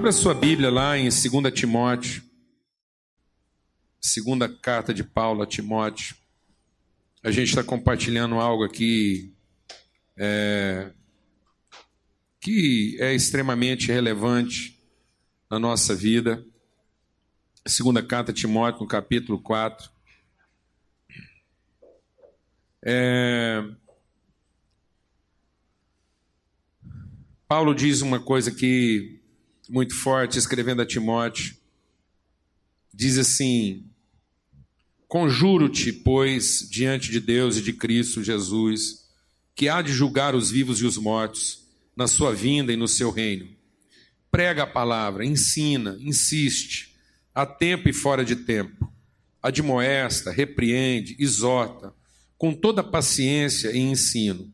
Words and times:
Abra 0.00 0.12
sua 0.12 0.32
Bíblia 0.32 0.70
lá 0.70 0.96
em 0.96 1.10
2 1.10 1.52
Timóteo, 1.52 2.22
segunda 4.00 4.48
carta 4.48 4.94
de 4.94 5.04
Paulo 5.04 5.42
a 5.42 5.46
Timóteo. 5.46 6.16
A 7.22 7.30
gente 7.30 7.50
está 7.50 7.62
compartilhando 7.62 8.36
algo 8.36 8.64
aqui 8.64 9.30
é, 10.16 10.90
que 12.40 12.96
é 12.98 13.12
extremamente 13.12 13.88
relevante 13.88 14.82
na 15.50 15.58
nossa 15.58 15.94
vida. 15.94 16.42
Segunda 17.66 18.02
carta 18.02 18.30
a 18.30 18.34
Timóteo, 18.34 18.80
no 18.80 18.88
capítulo 18.88 19.38
4. 19.38 19.90
É, 22.82 23.62
Paulo 27.46 27.74
diz 27.74 28.00
uma 28.00 28.18
coisa 28.18 28.50
que 28.50 29.19
muito 29.70 29.94
forte, 29.94 30.36
escrevendo 30.36 30.82
a 30.82 30.86
Timóteo. 30.86 31.54
Diz 32.92 33.16
assim: 33.16 33.84
Conjuro-te, 35.06 35.92
pois, 35.92 36.66
diante 36.68 37.10
de 37.10 37.20
Deus 37.20 37.56
e 37.56 37.62
de 37.62 37.72
Cristo 37.72 38.22
Jesus, 38.22 39.06
que 39.54 39.68
há 39.68 39.80
de 39.80 39.92
julgar 39.92 40.34
os 40.34 40.50
vivos 40.50 40.80
e 40.80 40.84
os 40.84 40.98
mortos, 40.98 41.68
na 41.96 42.08
sua 42.08 42.34
vinda 42.34 42.72
e 42.72 42.76
no 42.76 42.88
seu 42.88 43.10
reino. 43.10 43.48
Prega 44.30 44.64
a 44.64 44.66
palavra, 44.66 45.24
ensina, 45.24 45.96
insiste, 46.00 46.96
a 47.34 47.46
tempo 47.46 47.88
e 47.88 47.92
fora 47.92 48.24
de 48.24 48.36
tempo. 48.36 48.92
Admoesta, 49.42 50.32
repreende, 50.32 51.16
exorta, 51.18 51.94
com 52.36 52.52
toda 52.52 52.82
paciência 52.82 53.70
e 53.70 53.78
ensino. 53.78 54.52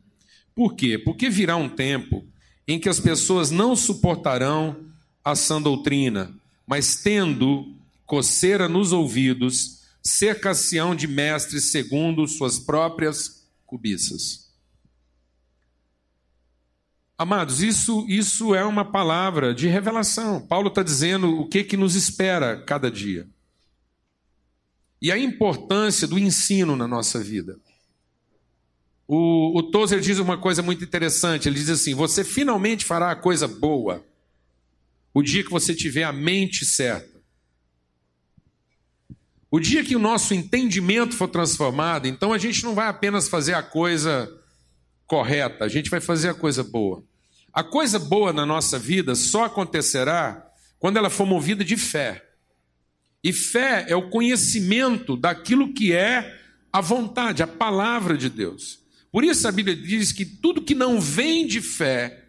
Por 0.53 0.75
quê? 0.75 0.97
Porque 0.97 1.29
virá 1.29 1.55
um 1.55 1.69
tempo 1.69 2.25
em 2.67 2.79
que 2.79 2.89
as 2.89 2.99
pessoas 2.99 3.49
não 3.49 3.75
suportarão 3.75 4.86
a 5.31 5.35
sã 5.35 5.61
doutrina, 5.61 6.33
mas 6.65 6.95
tendo 6.95 7.75
coceira 8.05 8.69
nos 8.69 8.93
ouvidos, 8.93 9.81
cercação 10.01 10.95
de 10.95 11.05
mestres 11.05 11.69
segundo 11.69 12.25
suas 12.25 12.57
próprias 12.57 13.45
cobiças. 13.65 14.47
Amados, 17.17 17.61
isso, 17.61 18.05
isso 18.07 18.55
é 18.55 18.63
uma 18.63 18.85
palavra 18.85 19.53
de 19.53 19.67
revelação. 19.67 20.39
Paulo 20.39 20.69
está 20.69 20.81
dizendo 20.81 21.41
o 21.41 21.45
que, 21.45 21.61
que 21.61 21.75
nos 21.75 21.95
espera 21.95 22.63
cada 22.63 22.89
dia. 22.89 23.27
E 25.01 25.11
a 25.11 25.19
importância 25.19 26.07
do 26.07 26.17
ensino 26.17 26.77
na 26.77 26.87
nossa 26.87 27.19
vida. 27.19 27.59
O, 29.05 29.57
o 29.59 29.63
Tozer 29.63 29.99
diz 29.99 30.19
uma 30.19 30.37
coisa 30.37 30.61
muito 30.61 30.85
interessante: 30.85 31.49
ele 31.49 31.55
diz 31.55 31.69
assim: 31.69 31.93
você 31.93 32.23
finalmente 32.23 32.85
fará 32.85 33.11
a 33.11 33.15
coisa 33.15 33.47
boa 33.47 34.05
o 35.17 35.23
dia 35.23 35.43
que 35.43 35.49
você 35.49 35.73
tiver 35.73 36.03
a 36.03 36.13
mente 36.13 36.63
certa. 36.63 37.19
O 39.49 39.59
dia 39.59 39.83
que 39.83 39.95
o 39.95 39.99
nosso 39.99 40.31
entendimento 40.31 41.15
for 41.15 41.27
transformado, 41.27 42.07
então 42.07 42.31
a 42.31 42.37
gente 42.37 42.63
não 42.63 42.75
vai 42.75 42.87
apenas 42.87 43.27
fazer 43.27 43.55
a 43.55 43.63
coisa 43.63 44.31
correta, 45.07 45.65
a 45.65 45.67
gente 45.67 45.89
vai 45.89 45.99
fazer 45.99 46.29
a 46.29 46.35
coisa 46.35 46.63
boa. 46.63 47.03
A 47.51 47.63
coisa 47.63 47.97
boa 47.97 48.31
na 48.31 48.45
nossa 48.45 48.77
vida 48.77 49.15
só 49.15 49.45
acontecerá 49.45 50.47
quando 50.77 50.97
ela 50.97 51.09
for 51.09 51.25
movida 51.25 51.65
de 51.65 51.77
fé. 51.77 52.23
E 53.23 53.33
fé 53.33 53.87
é 53.89 53.95
o 53.95 54.11
conhecimento 54.11 55.17
daquilo 55.17 55.73
que 55.73 55.93
é 55.93 56.39
a 56.71 56.79
vontade, 56.79 57.41
a 57.41 57.47
palavra 57.47 58.15
de 58.15 58.29
Deus. 58.29 58.83
Por 59.11 59.23
isso 59.23 59.47
a 59.47 59.51
Bíblia 59.51 59.75
diz 59.75 60.11
que 60.11 60.25
tudo 60.25 60.61
que 60.61 60.75
não 60.75 61.01
vem 61.01 61.47
de 61.47 61.59
fé 61.59 62.23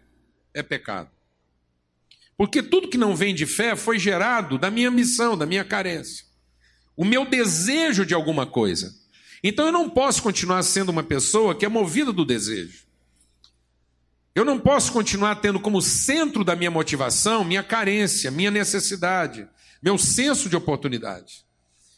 é 0.55 0.63
pecado. 0.63 1.18
Porque 2.39 2.63
tudo 2.63 2.87
que 2.87 2.97
não 2.97 3.17
vem 3.17 3.35
de 3.35 3.45
fé 3.45 3.75
foi 3.75 3.99
gerado 3.99 4.57
da 4.57 4.71
minha 4.71 4.89
missão, 4.89 5.37
da 5.37 5.45
minha 5.45 5.65
carência. 5.65 6.23
O 6.95 7.03
meu 7.03 7.25
desejo 7.25 8.05
de 8.05 8.13
alguma 8.13 8.45
coisa. 8.45 8.95
Então 9.43 9.65
eu 9.65 9.73
não 9.73 9.89
posso 9.89 10.23
continuar 10.23 10.63
sendo 10.63 10.87
uma 10.87 11.03
pessoa 11.03 11.53
que 11.53 11.65
é 11.65 11.67
movida 11.67 12.13
do 12.13 12.23
desejo. 12.23 12.85
Eu 14.33 14.45
não 14.45 14.57
posso 14.57 14.93
continuar 14.93 15.35
tendo 15.35 15.59
como 15.59 15.81
centro 15.81 16.45
da 16.45 16.55
minha 16.55 16.71
motivação 16.71 17.43
minha 17.43 17.61
carência, 17.61 18.31
minha 18.31 18.49
necessidade, 18.49 19.45
meu 19.83 19.97
senso 19.97 20.47
de 20.47 20.55
oportunidade. 20.55 21.43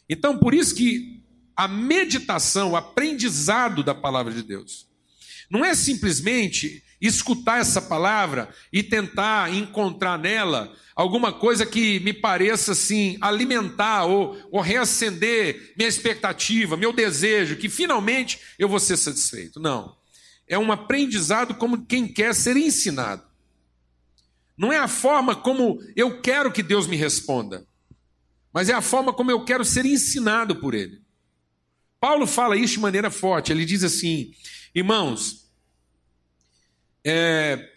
Então, 0.08 0.36
por 0.36 0.54
isso 0.54 0.74
que 0.74 1.22
a 1.54 1.68
meditação, 1.68 2.72
o 2.72 2.76
aprendizado 2.76 3.84
da 3.84 3.94
palavra 3.94 4.32
de 4.32 4.42
Deus, 4.42 4.88
não 5.48 5.64
é 5.64 5.72
simplesmente 5.72 6.82
escutar 7.02 7.60
essa 7.60 7.82
palavra 7.82 8.48
e 8.72 8.80
tentar 8.80 9.52
encontrar 9.52 10.16
nela 10.16 10.72
alguma 10.94 11.32
coisa 11.32 11.66
que 11.66 11.98
me 12.00 12.12
pareça 12.12 12.72
assim 12.72 13.18
alimentar 13.20 14.04
ou, 14.04 14.38
ou 14.52 14.60
reacender 14.60 15.74
minha 15.76 15.88
expectativa, 15.88 16.76
meu 16.76 16.92
desejo, 16.92 17.56
que 17.56 17.68
finalmente 17.68 18.38
eu 18.56 18.68
vou 18.68 18.78
ser 18.78 18.96
satisfeito. 18.96 19.58
Não. 19.58 19.96
É 20.46 20.56
um 20.56 20.70
aprendizado 20.70 21.54
como 21.54 21.84
quem 21.84 22.06
quer 22.06 22.34
ser 22.34 22.56
ensinado. 22.56 23.24
Não 24.56 24.72
é 24.72 24.78
a 24.78 24.86
forma 24.86 25.34
como 25.34 25.82
eu 25.96 26.20
quero 26.20 26.52
que 26.52 26.62
Deus 26.62 26.86
me 26.86 26.94
responda, 26.94 27.66
mas 28.52 28.68
é 28.68 28.74
a 28.74 28.82
forma 28.82 29.12
como 29.12 29.30
eu 29.30 29.44
quero 29.44 29.64
ser 29.64 29.84
ensinado 29.84 30.56
por 30.56 30.74
Ele. 30.74 31.00
Paulo 31.98 32.26
fala 32.26 32.56
isso 32.56 32.74
de 32.74 32.80
maneira 32.80 33.10
forte. 33.10 33.50
Ele 33.50 33.64
diz 33.64 33.82
assim: 33.82 34.32
irmãos, 34.74 35.41
é, 37.04 37.68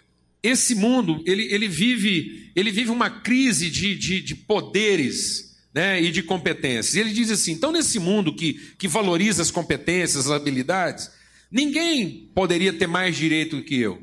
esse 0.44 0.76
mundo 0.76 1.24
ele, 1.26 1.52
ele, 1.52 1.68
vive, 1.68 2.52
ele 2.56 2.72
vive 2.72 2.92
uma 2.92 3.10
crise 3.10 3.70
de, 3.70 3.96
de, 3.96 4.22
de 4.22 4.36
poderes 4.36 5.56
né, 5.74 6.02
e 6.02 6.12
de 6.12 6.24
competências. 6.24 6.96
Ele 6.96 7.12
diz 7.12 7.32
assim: 7.32 7.54
então, 7.54 7.72
nesse 7.72 8.00
mundo 8.00 8.34
que, 8.34 8.54
que 8.78 8.88
valoriza 8.88 9.42
as 9.42 9.52
competências, 9.52 10.28
as 10.28 10.32
habilidades, 10.32 11.12
ninguém 11.52 12.30
poderia 12.34 12.72
ter 12.72 12.88
mais 12.88 13.18
direito 13.18 13.58
do 13.58 13.64
que 13.64 13.76
eu. 13.76 14.02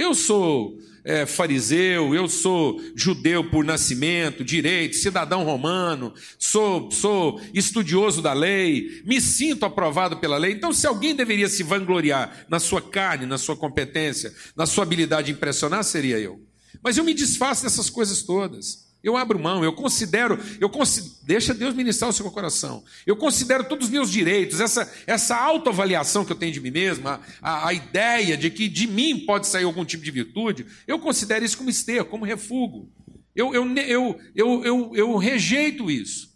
Eu 0.00 0.14
sou 0.14 0.78
é, 1.04 1.26
fariseu, 1.26 2.14
eu 2.14 2.26
sou 2.26 2.80
judeu 2.96 3.50
por 3.50 3.62
nascimento, 3.62 4.42
direito, 4.42 4.96
cidadão 4.96 5.44
romano, 5.44 6.14
sou, 6.38 6.90
sou 6.90 7.38
estudioso 7.52 8.22
da 8.22 8.32
lei, 8.32 9.02
me 9.04 9.20
sinto 9.20 9.66
aprovado 9.66 10.16
pela 10.16 10.38
lei. 10.38 10.52
Então, 10.52 10.72
se 10.72 10.86
alguém 10.86 11.14
deveria 11.14 11.50
se 11.50 11.62
vangloriar 11.62 12.46
na 12.48 12.58
sua 12.58 12.80
carne, 12.80 13.26
na 13.26 13.36
sua 13.36 13.54
competência, 13.54 14.32
na 14.56 14.64
sua 14.64 14.84
habilidade 14.84 15.26
de 15.26 15.32
impressionar, 15.32 15.84
seria 15.84 16.18
eu. 16.18 16.40
Mas 16.82 16.96
eu 16.96 17.04
me 17.04 17.12
desfaço 17.12 17.62
dessas 17.62 17.90
coisas 17.90 18.22
todas. 18.22 18.89
Eu 19.02 19.16
abro 19.16 19.38
mão, 19.38 19.64
eu 19.64 19.72
considero, 19.72 20.38
eu 20.60 20.68
considero, 20.68 21.14
deixa 21.22 21.54
Deus 21.54 21.74
ministrar 21.74 22.10
o 22.10 22.12
seu 22.12 22.30
coração. 22.30 22.84
Eu 23.06 23.16
considero 23.16 23.64
todos 23.64 23.86
os 23.86 23.92
meus 23.92 24.10
direitos, 24.10 24.60
essa, 24.60 24.92
essa 25.06 25.36
autoavaliação 25.36 26.24
que 26.24 26.32
eu 26.32 26.36
tenho 26.36 26.52
de 26.52 26.60
mim 26.60 26.70
mesmo, 26.70 27.08
a, 27.08 27.20
a, 27.68 27.72
ideia 27.72 28.36
de 28.36 28.50
que 28.50 28.68
de 28.68 28.86
mim 28.86 29.20
pode 29.20 29.46
sair 29.46 29.64
algum 29.64 29.86
tipo 29.86 30.04
de 30.04 30.10
virtude, 30.10 30.66
eu 30.86 30.98
considero 30.98 31.44
isso 31.44 31.56
como 31.56 31.70
esterco, 31.70 32.10
como 32.10 32.26
refúgio. 32.26 32.88
Eu, 33.34 33.54
eu, 33.54 33.64
eu, 33.76 34.20
eu, 34.34 34.64
eu, 34.64 34.92
eu 34.94 35.16
rejeito 35.16 35.90
isso. 35.90 36.30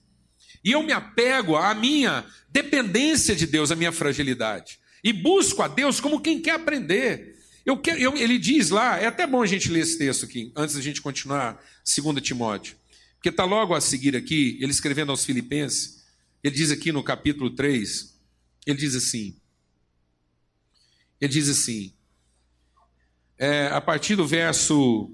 E 0.64 0.72
eu 0.72 0.82
me 0.82 0.92
apego 0.92 1.56
à 1.56 1.74
minha 1.74 2.24
dependência 2.48 3.36
de 3.36 3.46
Deus, 3.46 3.70
à 3.70 3.76
minha 3.76 3.92
fragilidade. 3.92 4.78
E 5.02 5.12
busco 5.12 5.60
a 5.60 5.68
Deus 5.68 6.00
como 6.00 6.20
quem 6.20 6.40
quer 6.40 6.52
aprender. 6.52 7.33
Eu 7.64 7.78
quero, 7.78 7.98
eu, 7.98 8.16
ele 8.16 8.38
diz 8.38 8.70
lá, 8.70 8.98
é 8.98 9.06
até 9.06 9.26
bom 9.26 9.42
a 9.42 9.46
gente 9.46 9.70
ler 9.70 9.80
esse 9.80 9.96
texto 9.96 10.24
aqui, 10.24 10.52
antes 10.54 10.74
da 10.74 10.82
gente 10.82 11.00
continuar, 11.00 11.58
2 11.84 12.20
Timóteo. 12.22 12.76
Porque 13.14 13.30
está 13.30 13.44
logo 13.44 13.74
a 13.74 13.80
seguir 13.80 14.14
aqui, 14.14 14.58
ele 14.60 14.70
escrevendo 14.70 15.10
aos 15.10 15.24
Filipenses, 15.24 16.04
ele 16.42 16.54
diz 16.54 16.70
aqui 16.70 16.92
no 16.92 17.02
capítulo 17.02 17.48
3, 17.50 18.14
ele 18.66 18.78
diz 18.78 18.94
assim, 18.94 19.34
ele 21.18 21.32
diz 21.32 21.48
assim, 21.48 21.94
é, 23.38 23.68
a 23.68 23.80
partir 23.80 24.14
do 24.14 24.26
verso 24.26 25.10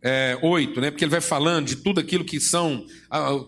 é, 0.00 0.38
8, 0.40 0.80
né, 0.80 0.90
porque 0.92 1.04
ele 1.04 1.10
vai 1.10 1.20
falando 1.20 1.66
de 1.66 1.76
tudo 1.76 1.98
aquilo 1.98 2.24
que 2.24 2.38
são, 2.38 2.86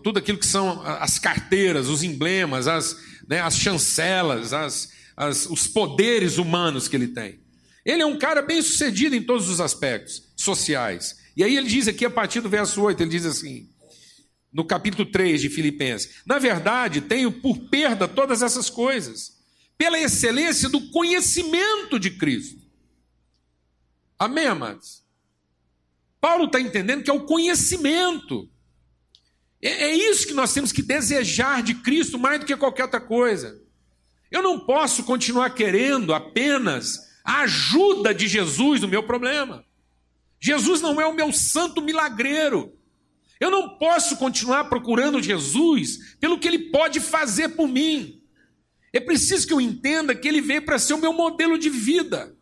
tudo 0.03 0.19
aquilo 0.19 0.37
que 0.37 0.45
são 0.45 0.81
as 0.81 1.17
carteiras, 1.17 1.87
os 1.87 2.03
emblemas, 2.03 2.67
as, 2.67 2.97
né, 3.29 3.39
as 3.39 3.57
chancelas, 3.57 4.51
as, 4.51 4.91
as, 5.15 5.45
os 5.45 5.67
poderes 5.67 6.37
humanos 6.37 6.89
que 6.89 6.97
ele 6.97 7.07
tem. 7.07 7.39
Ele 7.85 8.01
é 8.01 8.05
um 8.05 8.17
cara 8.17 8.41
bem 8.41 8.61
sucedido 8.61 9.15
em 9.15 9.23
todos 9.23 9.49
os 9.49 9.59
aspectos 9.59 10.31
sociais. 10.35 11.17
E 11.35 11.43
aí 11.43 11.55
ele 11.55 11.67
diz 11.67 11.87
aqui, 11.87 12.05
a 12.05 12.09
partir 12.09 12.41
do 12.41 12.49
verso 12.49 12.81
8, 12.81 13.01
ele 13.01 13.09
diz 13.09 13.25
assim, 13.25 13.69
no 14.51 14.65
capítulo 14.65 15.05
3 15.05 15.41
de 15.41 15.49
Filipenses: 15.49 16.21
Na 16.25 16.37
verdade, 16.37 17.01
tenho 17.01 17.31
por 17.31 17.57
perda 17.69 18.07
todas 18.07 18.41
essas 18.41 18.69
coisas, 18.69 19.39
pela 19.77 19.99
excelência 19.99 20.69
do 20.69 20.89
conhecimento 20.91 21.99
de 21.99 22.11
Cristo. 22.11 22.61
Amém, 24.19 24.45
amados? 24.45 25.01
Paulo 26.19 26.45
está 26.45 26.59
entendendo 26.59 27.03
que 27.03 27.09
é 27.09 27.13
o 27.13 27.25
conhecimento. 27.25 28.47
É, 29.61 29.85
é 29.85 29.95
isso 29.95 30.27
que 30.27 30.33
nós 30.33 30.53
temos 30.53 30.71
que 30.71 30.83
desejar 30.83 31.63
de 31.63 31.75
Cristo 31.75 32.19
mais 32.19 32.39
do 32.39 32.45
que 32.45 32.55
qualquer 32.55 32.83
outra 32.83 33.01
coisa. 33.01 33.59
Eu 34.29 34.43
não 34.43 34.59
posso 34.59 35.03
continuar 35.03 35.49
querendo 35.51 36.13
apenas 36.13 37.10
a 37.23 37.41
ajuda 37.41 38.13
de 38.13 38.27
Jesus 38.27 38.81
no 38.81 38.87
meu 38.87 39.03
problema. 39.03 39.65
Jesus 40.39 40.81
não 40.81 40.99
é 40.99 41.05
o 41.05 41.13
meu 41.13 41.31
santo 41.31 41.81
milagreiro. 41.81 42.73
Eu 43.39 43.49
não 43.49 43.77
posso 43.77 44.17
continuar 44.17 44.65
procurando 44.65 45.21
Jesus 45.21 46.15
pelo 46.19 46.39
que 46.39 46.47
ele 46.47 46.71
pode 46.71 46.99
fazer 46.99 47.49
por 47.49 47.67
mim. 47.67 48.21
É 48.93 48.99
preciso 48.99 49.47
que 49.47 49.53
eu 49.53 49.61
entenda 49.61 50.13
que 50.13 50.27
ele 50.27 50.41
veio 50.41 50.63
para 50.63 50.77
ser 50.77 50.93
o 50.93 50.97
meu 50.97 51.13
modelo 51.13 51.57
de 51.57 51.69
vida. 51.69 52.35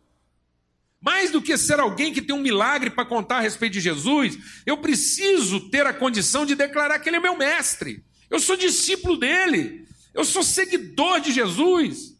Mais 1.00 1.30
do 1.30 1.40
que 1.40 1.56
ser 1.56 1.80
alguém 1.80 2.12
que 2.12 2.20
tem 2.20 2.36
um 2.36 2.42
milagre 2.42 2.90
para 2.90 3.06
contar 3.06 3.38
a 3.38 3.40
respeito 3.40 3.74
de 3.74 3.80
Jesus, 3.80 4.38
eu 4.66 4.76
preciso 4.76 5.70
ter 5.70 5.86
a 5.86 5.94
condição 5.94 6.44
de 6.44 6.54
declarar 6.54 6.98
que 6.98 7.08
ele 7.08 7.16
é 7.16 7.20
meu 7.20 7.36
mestre. 7.36 8.04
Eu 8.28 8.38
sou 8.38 8.56
discípulo 8.56 9.16
dele. 9.16 9.86
Eu 10.12 10.24
sou 10.24 10.42
seguidor 10.42 11.20
de 11.20 11.32
Jesus. 11.32 12.14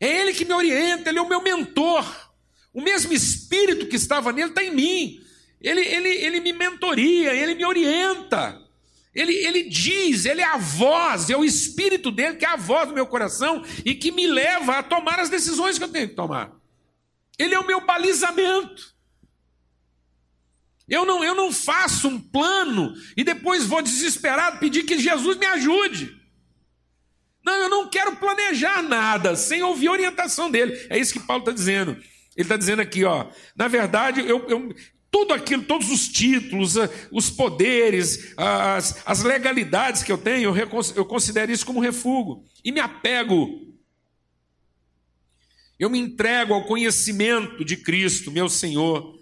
É 0.00 0.20
ele 0.20 0.34
que 0.34 0.44
me 0.44 0.52
orienta, 0.52 1.08
ele 1.08 1.18
é 1.18 1.22
o 1.22 1.28
meu 1.28 1.42
mentor. 1.42 2.04
O 2.72 2.82
mesmo 2.82 3.12
espírito 3.12 3.86
que 3.86 3.96
estava 3.96 4.32
nele 4.32 4.50
está 4.50 4.62
em 4.62 4.74
mim. 4.74 5.20
Ele, 5.60 5.80
ele, 5.80 6.08
ele 6.08 6.40
me 6.40 6.52
mentoria, 6.52 7.34
ele 7.34 7.54
me 7.54 7.64
orienta. 7.64 8.62
Ele, 9.14 9.32
ele 9.32 9.62
diz, 9.62 10.26
ele 10.26 10.42
é 10.42 10.44
a 10.44 10.58
voz, 10.58 11.30
é 11.30 11.36
o 11.36 11.44
espírito 11.44 12.10
dele 12.10 12.36
que 12.36 12.44
é 12.44 12.48
a 12.48 12.56
voz 12.56 12.88
do 12.88 12.94
meu 12.94 13.06
coração 13.06 13.64
e 13.82 13.94
que 13.94 14.12
me 14.12 14.26
leva 14.26 14.78
a 14.78 14.82
tomar 14.82 15.18
as 15.18 15.30
decisões 15.30 15.78
que 15.78 15.84
eu 15.84 15.88
tenho 15.88 16.10
que 16.10 16.14
tomar. 16.14 16.52
Ele 17.38 17.54
é 17.54 17.58
o 17.58 17.66
meu 17.66 17.80
balizamento. 17.80 18.94
Eu 20.86 21.06
não, 21.06 21.24
eu 21.24 21.34
não 21.34 21.50
faço 21.50 22.08
um 22.08 22.20
plano 22.20 22.94
e 23.16 23.24
depois 23.24 23.64
vou 23.64 23.80
desesperado 23.80 24.58
pedir 24.58 24.84
que 24.84 24.98
Jesus 24.98 25.36
me 25.38 25.46
ajude. 25.46 26.14
Não, 27.46 27.54
eu 27.54 27.68
não 27.70 27.88
quero 27.88 28.16
planejar 28.16 28.82
nada 28.82 29.36
sem 29.36 29.62
ouvir 29.62 29.86
a 29.86 29.92
orientação 29.92 30.50
dele. 30.50 30.84
É 30.90 30.98
isso 30.98 31.12
que 31.12 31.20
Paulo 31.20 31.42
está 31.42 31.52
dizendo. 31.52 31.92
Ele 31.92 32.42
está 32.42 32.56
dizendo 32.56 32.82
aqui, 32.82 33.04
ó. 33.04 33.28
Na 33.54 33.68
verdade, 33.68 34.18
eu, 34.20 34.44
eu, 34.48 34.74
tudo 35.12 35.32
aquilo, 35.32 35.62
todos 35.62 35.88
os 35.88 36.08
títulos, 36.08 36.76
eh, 36.76 36.90
os 37.12 37.30
poderes, 37.30 38.34
as, 38.36 39.00
as 39.06 39.22
legalidades 39.22 40.02
que 40.02 40.10
eu 40.10 40.18
tenho, 40.18 40.56
eu, 40.56 40.68
eu 40.96 41.04
considero 41.04 41.52
isso 41.52 41.64
como 41.64 41.78
refúgio. 41.78 42.42
E 42.64 42.72
me 42.72 42.80
apego. 42.80 43.64
Eu 45.78 45.88
me 45.88 46.00
entrego 46.00 46.52
ao 46.52 46.66
conhecimento 46.66 47.64
de 47.64 47.76
Cristo, 47.76 48.32
meu 48.32 48.48
Senhor, 48.48 49.16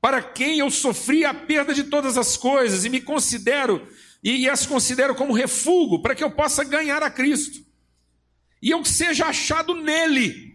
para 0.00 0.22
quem 0.22 0.60
eu 0.60 0.70
sofri 0.70 1.24
a 1.24 1.34
perda 1.34 1.74
de 1.74 1.82
todas 1.82 2.16
as 2.16 2.36
coisas 2.36 2.84
e 2.84 2.88
me 2.88 3.00
considero, 3.00 3.84
e 4.24 4.48
as 4.48 4.64
considero 4.64 5.14
como 5.14 5.34
refúgio, 5.34 6.00
para 6.00 6.14
que 6.14 6.24
eu 6.24 6.30
possa 6.30 6.64
ganhar 6.64 7.02
a 7.02 7.10
Cristo. 7.10 7.62
E 8.62 8.70
eu 8.70 8.82
seja 8.82 9.26
achado 9.26 9.74
nele 9.74 10.54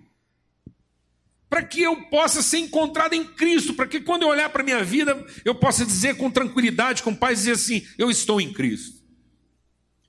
para 1.48 1.64
que 1.64 1.82
eu 1.82 1.96
possa 2.10 2.42
ser 2.42 2.60
encontrado 2.60 3.14
em 3.14 3.24
Cristo, 3.24 3.74
para 3.74 3.88
que 3.88 4.00
quando 4.00 4.24
eu 4.24 4.28
olhar 4.28 4.50
para 4.50 4.62
a 4.62 4.66
minha 4.66 4.84
vida, 4.84 5.26
eu 5.44 5.56
possa 5.56 5.86
dizer 5.86 6.16
com 6.16 6.30
tranquilidade, 6.30 7.02
com 7.02 7.14
paz, 7.14 7.40
dizer 7.40 7.52
assim: 7.54 7.88
eu 7.98 8.10
estou 8.10 8.40
em 8.40 8.54
Cristo. 8.54 9.00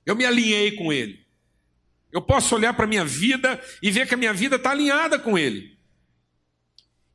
Eu 0.05 0.15
me 0.15 0.25
alinhei 0.25 0.71
com 0.73 0.91
Ele. 0.93 1.19
Eu 2.11 2.21
posso 2.21 2.55
olhar 2.55 2.73
para 2.73 2.85
a 2.85 2.87
minha 2.87 3.05
vida 3.05 3.61
e 3.81 3.89
ver 3.89 4.07
que 4.07 4.13
a 4.13 4.17
minha 4.17 4.33
vida 4.33 4.57
está 4.57 4.71
alinhada 4.71 5.17
com 5.17 5.37
Ele. 5.37 5.77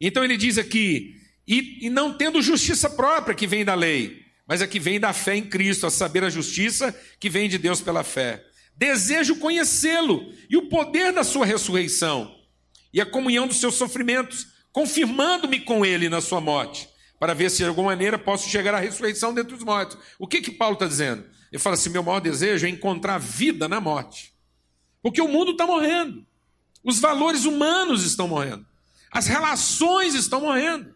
Então 0.00 0.24
ele 0.24 0.36
diz 0.36 0.58
aqui: 0.58 1.20
e, 1.46 1.86
e 1.86 1.90
não 1.90 2.16
tendo 2.16 2.42
justiça 2.42 2.90
própria 2.90 3.34
que 3.34 3.46
vem 3.46 3.64
da 3.64 3.74
lei, 3.74 4.25
mas 4.46 4.62
a 4.62 4.66
que 4.66 4.78
vem 4.78 5.00
da 5.00 5.12
fé 5.12 5.36
em 5.36 5.42
Cristo, 5.42 5.86
a 5.86 5.90
saber 5.90 6.22
a 6.22 6.30
justiça 6.30 6.94
que 7.18 7.28
vem 7.28 7.48
de 7.48 7.58
Deus 7.58 7.80
pela 7.80 8.04
fé. 8.04 8.44
Desejo 8.76 9.36
conhecê-lo 9.36 10.32
e 10.48 10.56
o 10.56 10.68
poder 10.68 11.12
da 11.12 11.24
sua 11.24 11.44
ressurreição 11.44 12.34
e 12.92 13.00
a 13.00 13.06
comunhão 13.06 13.46
dos 13.46 13.58
seus 13.58 13.74
sofrimentos, 13.74 14.46
confirmando-me 14.72 15.60
com 15.60 15.84
ele 15.84 16.08
na 16.08 16.20
sua 16.20 16.40
morte, 16.40 16.88
para 17.18 17.34
ver 17.34 17.50
se 17.50 17.58
de 17.58 17.64
alguma 17.64 17.88
maneira 17.88 18.18
posso 18.18 18.48
chegar 18.48 18.74
à 18.74 18.78
ressurreição 18.78 19.34
dentre 19.34 19.54
os 19.54 19.62
mortos. 19.62 19.98
O 20.18 20.26
que 20.26 20.40
que 20.40 20.50
Paulo 20.50 20.74
está 20.74 20.86
dizendo? 20.86 21.22
Ele 21.52 21.62
fala 21.62 21.74
assim: 21.74 21.90
meu 21.90 22.02
maior 22.02 22.20
desejo 22.20 22.66
é 22.66 22.70
encontrar 22.70 23.18
vida 23.18 23.68
na 23.68 23.80
morte, 23.80 24.32
porque 25.02 25.20
o 25.20 25.28
mundo 25.28 25.52
está 25.52 25.66
morrendo, 25.66 26.26
os 26.82 26.98
valores 26.98 27.44
humanos 27.44 28.02
estão 28.02 28.28
morrendo, 28.28 28.64
as 29.10 29.26
relações 29.26 30.14
estão 30.14 30.40
morrendo, 30.40 30.94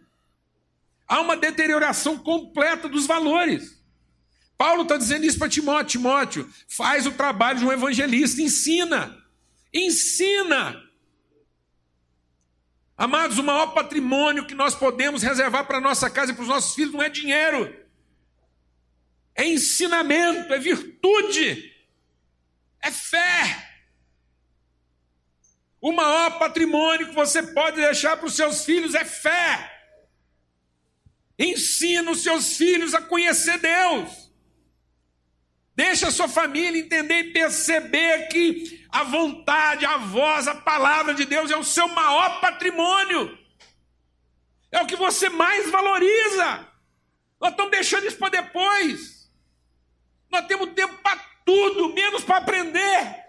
há 1.10 1.20
uma 1.20 1.36
deterioração 1.36 2.16
completa 2.16 2.88
dos 2.88 3.06
valores. 3.06 3.78
Paulo 4.56 4.84
está 4.84 4.96
dizendo 4.96 5.26
isso 5.26 5.38
para 5.38 5.48
Timóteo: 5.48 6.00
Timóteo, 6.00 6.50
faz 6.68 7.06
o 7.06 7.12
trabalho 7.12 7.58
de 7.58 7.64
um 7.66 7.72
evangelista, 7.72 8.40
ensina, 8.40 9.14
ensina 9.74 10.90
Amados, 13.00 13.38
o 13.38 13.42
maior 13.42 13.68
patrimônio 13.68 14.44
que 14.44 14.54
nós 14.54 14.74
podemos 14.74 15.22
reservar 15.22 15.66
para 15.66 15.80
nossa 15.80 16.10
casa 16.10 16.32
e 16.32 16.34
para 16.34 16.42
os 16.42 16.48
nossos 16.48 16.74
filhos 16.74 16.92
não 16.92 17.02
é 17.02 17.08
dinheiro, 17.08 17.74
é 19.34 19.48
ensinamento, 19.48 20.52
é 20.52 20.58
virtude, 20.58 21.74
é 22.82 22.90
fé. 22.90 23.70
O 25.80 25.92
maior 25.92 26.38
patrimônio 26.38 27.08
que 27.08 27.14
você 27.14 27.42
pode 27.42 27.76
deixar 27.80 28.18
para 28.18 28.26
os 28.26 28.36
seus 28.36 28.66
filhos 28.66 28.94
é 28.94 29.02
fé. 29.02 29.79
Ensina 31.40 32.10
os 32.10 32.22
seus 32.22 32.58
filhos 32.58 32.94
a 32.94 33.00
conhecer 33.00 33.56
Deus. 33.58 34.30
Deixa 35.74 36.08
a 36.08 36.10
sua 36.10 36.28
família 36.28 36.78
entender 36.78 37.20
e 37.20 37.32
perceber 37.32 38.28
que 38.28 38.86
a 38.90 39.04
vontade, 39.04 39.86
a 39.86 39.96
voz, 39.96 40.46
a 40.46 40.54
palavra 40.54 41.14
de 41.14 41.24
Deus 41.24 41.50
é 41.50 41.56
o 41.56 41.64
seu 41.64 41.88
maior 41.88 42.42
patrimônio. 42.42 43.38
É 44.70 44.82
o 44.82 44.86
que 44.86 44.96
você 44.96 45.30
mais 45.30 45.70
valoriza. 45.70 46.68
Nós 47.40 47.52
estamos 47.52 47.70
deixando 47.70 48.06
isso 48.06 48.18
para 48.18 48.42
depois. 48.42 49.32
Nós 50.30 50.46
temos 50.46 50.74
tempo 50.74 50.98
para 51.02 51.16
tudo, 51.46 51.94
menos 51.94 52.22
para 52.22 52.36
aprender. 52.36 53.24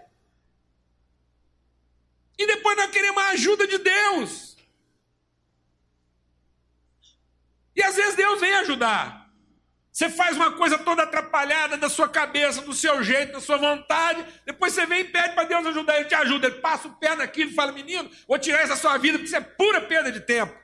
E 2.38 2.46
depois 2.46 2.76
nós 2.76 2.90
queremos 2.90 3.22
a 3.22 3.30
ajuda 3.30 3.66
de 3.66 3.78
Deus. 3.78 4.51
E 7.74 7.82
às 7.82 7.96
vezes 7.96 8.14
Deus 8.14 8.40
vem 8.40 8.52
ajudar. 8.54 9.22
Você 9.92 10.08
faz 10.08 10.36
uma 10.36 10.52
coisa 10.52 10.78
toda 10.78 11.02
atrapalhada 11.02 11.76
da 11.76 11.88
sua 11.88 12.08
cabeça, 12.08 12.62
do 12.62 12.72
seu 12.72 13.02
jeito, 13.02 13.32
da 13.32 13.40
sua 13.40 13.58
vontade. 13.58 14.24
Depois 14.46 14.72
você 14.72 14.86
vem 14.86 15.00
e 15.00 15.04
pede 15.04 15.34
para 15.34 15.44
Deus 15.44 15.66
ajudar. 15.66 15.96
Ele 15.96 16.06
te 16.06 16.14
ajuda. 16.14 16.46
Ele 16.46 16.60
passa 16.60 16.88
o 16.88 16.94
pé 16.94 17.14
naquilo 17.14 17.50
e 17.50 17.54
fala: 17.54 17.72
Menino, 17.72 18.10
vou 18.26 18.38
tirar 18.38 18.62
essa 18.62 18.74
sua 18.74 18.96
vida 18.96 19.18
porque 19.18 19.26
isso 19.26 19.36
é 19.36 19.40
pura 19.40 19.82
perda 19.82 20.10
de 20.10 20.20
tempo. 20.20 20.58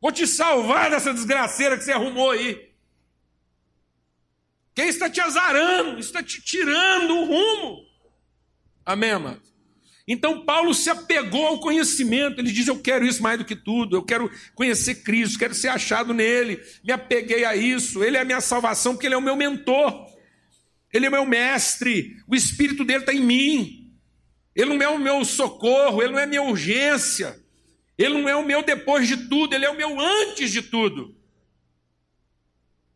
Vou 0.00 0.12
te 0.12 0.26
salvar 0.26 0.90
dessa 0.90 1.12
desgraceira 1.12 1.76
que 1.76 1.82
você 1.82 1.90
arrumou 1.90 2.30
aí. 2.30 2.72
Quem 4.74 4.88
está 4.88 5.08
te 5.08 5.20
azarando, 5.20 5.98
está 5.98 6.22
te 6.22 6.40
tirando 6.42 7.16
o 7.16 7.24
rumo. 7.24 7.86
Amém, 8.84 9.12
amado? 9.12 9.53
Então 10.06 10.44
Paulo 10.44 10.74
se 10.74 10.90
apegou 10.90 11.46
ao 11.46 11.60
conhecimento, 11.60 12.38
ele 12.38 12.52
diz: 12.52 12.68
Eu 12.68 12.78
quero 12.80 13.06
isso 13.06 13.22
mais 13.22 13.38
do 13.38 13.44
que 13.44 13.56
tudo, 13.56 13.96
eu 13.96 14.02
quero 14.02 14.30
conhecer 14.54 14.96
Cristo, 14.96 15.38
quero 15.38 15.54
ser 15.54 15.68
achado 15.68 16.12
nele, 16.12 16.60
me 16.84 16.92
apeguei 16.92 17.44
a 17.44 17.56
isso, 17.56 18.04
ele 18.04 18.18
é 18.18 18.20
a 18.20 18.24
minha 18.24 18.40
salvação, 18.40 18.92
porque 18.92 19.06
ele 19.06 19.14
é 19.14 19.18
o 19.18 19.22
meu 19.22 19.34
mentor, 19.34 20.06
ele 20.92 21.06
é 21.06 21.08
o 21.08 21.12
meu 21.12 21.24
mestre, 21.24 22.16
o 22.28 22.34
Espírito 22.34 22.84
dele 22.84 23.00
está 23.00 23.14
em 23.14 23.20
mim, 23.20 23.90
ele 24.54 24.76
não 24.76 24.82
é 24.82 24.88
o 24.88 24.98
meu 24.98 25.24
socorro, 25.24 26.02
ele 26.02 26.12
não 26.12 26.18
é 26.18 26.24
a 26.24 26.26
minha 26.26 26.42
urgência, 26.42 27.42
ele 27.96 28.20
não 28.20 28.28
é 28.28 28.36
o 28.36 28.44
meu 28.44 28.62
depois 28.62 29.08
de 29.08 29.28
tudo, 29.28 29.54
ele 29.54 29.64
é 29.64 29.70
o 29.70 29.76
meu 29.76 29.98
antes 29.98 30.52
de 30.52 30.60
tudo. 30.60 31.16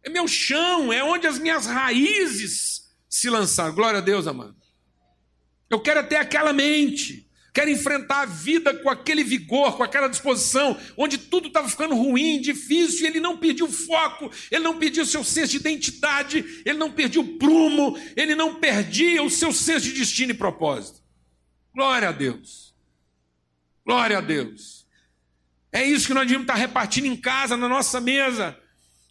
É 0.02 0.10
meu 0.10 0.28
chão, 0.28 0.92
é 0.92 1.02
onde 1.02 1.26
as 1.26 1.38
minhas 1.38 1.66
raízes 1.66 2.88
se 3.08 3.30
lançaram. 3.30 3.74
Glória 3.74 3.98
a 3.98 4.02
Deus, 4.02 4.26
amado. 4.26 4.57
Eu 5.70 5.80
quero 5.80 6.06
ter 6.06 6.16
aquela 6.16 6.52
mente. 6.52 7.28
Quero 7.52 7.70
enfrentar 7.70 8.20
a 8.20 8.26
vida 8.26 8.72
com 8.74 8.88
aquele 8.88 9.24
vigor, 9.24 9.76
com 9.76 9.82
aquela 9.82 10.06
disposição, 10.06 10.78
onde 10.96 11.18
tudo 11.18 11.48
estava 11.48 11.68
ficando 11.68 11.94
ruim, 11.94 12.40
difícil, 12.40 13.04
e 13.04 13.06
ele 13.08 13.18
não 13.18 13.36
perdeu 13.36 13.66
foco, 13.66 14.30
ele 14.48 14.62
não 14.62 14.78
perdeu 14.78 15.02
o 15.02 15.06
seu 15.06 15.24
senso 15.24 15.52
de 15.52 15.56
identidade, 15.56 16.62
ele 16.64 16.78
não 16.78 16.92
perdeu 16.92 17.22
o 17.22 17.38
prumo, 17.38 17.98
ele 18.14 18.36
não 18.36 18.60
perdia 18.60 19.22
o 19.24 19.30
seu 19.30 19.52
senso 19.52 19.86
de 19.86 19.92
destino 19.92 20.30
e 20.30 20.34
propósito. 20.34 21.02
Glória 21.74 22.10
a 22.10 22.12
Deus. 22.12 22.74
Glória 23.84 24.18
a 24.18 24.20
Deus. 24.20 24.86
É 25.72 25.84
isso 25.84 26.06
que 26.06 26.14
nós 26.14 26.24
devíamos 26.24 26.44
estar 26.44 26.54
repartindo 26.54 27.06
em 27.06 27.16
casa, 27.16 27.56
na 27.56 27.68
nossa 27.68 28.00
mesa, 28.00 28.56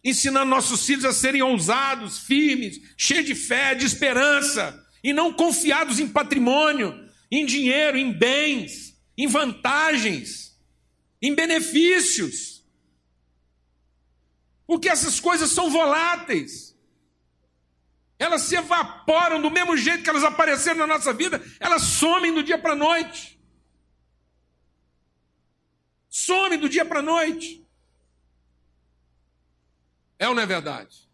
ensinando 0.02 0.46
nossos 0.46 0.86
filhos 0.86 1.04
a 1.04 1.12
serem 1.12 1.42
ousados, 1.42 2.20
firmes, 2.20 2.80
cheios 2.96 3.26
de 3.26 3.34
fé, 3.34 3.74
de 3.74 3.84
esperança 3.84 4.87
e 5.02 5.12
não 5.12 5.32
confiados 5.32 5.98
em 6.00 6.08
patrimônio, 6.08 7.08
em 7.30 7.44
dinheiro, 7.44 7.96
em 7.96 8.12
bens, 8.12 8.98
em 9.16 9.26
vantagens, 9.26 10.58
em 11.20 11.34
benefícios. 11.34 12.64
Porque 14.66 14.88
essas 14.88 15.18
coisas 15.18 15.50
são 15.50 15.70
voláteis. 15.70 16.76
Elas 18.18 18.42
se 18.42 18.56
evaporam 18.56 19.40
do 19.40 19.50
mesmo 19.50 19.76
jeito 19.76 20.02
que 20.02 20.10
elas 20.10 20.24
apareceram 20.24 20.80
na 20.80 20.86
nossa 20.86 21.12
vida, 21.12 21.42
elas 21.60 21.82
somem 21.82 22.34
do 22.34 22.42
dia 22.42 22.58
para 22.58 22.72
a 22.72 22.76
noite. 22.76 23.40
Somem 26.08 26.58
do 26.58 26.68
dia 26.68 26.84
para 26.84 26.98
a 26.98 27.02
noite. 27.02 27.64
É 30.18 30.28
ou 30.28 30.34
não 30.34 30.42
é 30.42 30.46
verdade? 30.46 31.07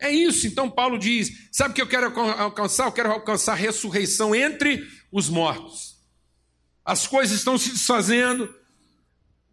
É 0.00 0.10
isso, 0.10 0.46
então 0.46 0.70
Paulo 0.70 0.98
diz: 0.98 1.48
sabe 1.52 1.72
o 1.72 1.74
que 1.74 1.82
eu 1.82 1.86
quero 1.86 2.18
alcançar? 2.18 2.86
Eu 2.86 2.92
quero 2.92 3.12
alcançar 3.12 3.54
ressurreição 3.54 4.34
entre 4.34 4.82
os 5.12 5.28
mortos. 5.28 5.96
As 6.84 7.06
coisas 7.06 7.36
estão 7.36 7.58
se 7.58 7.70
desfazendo, 7.70 8.52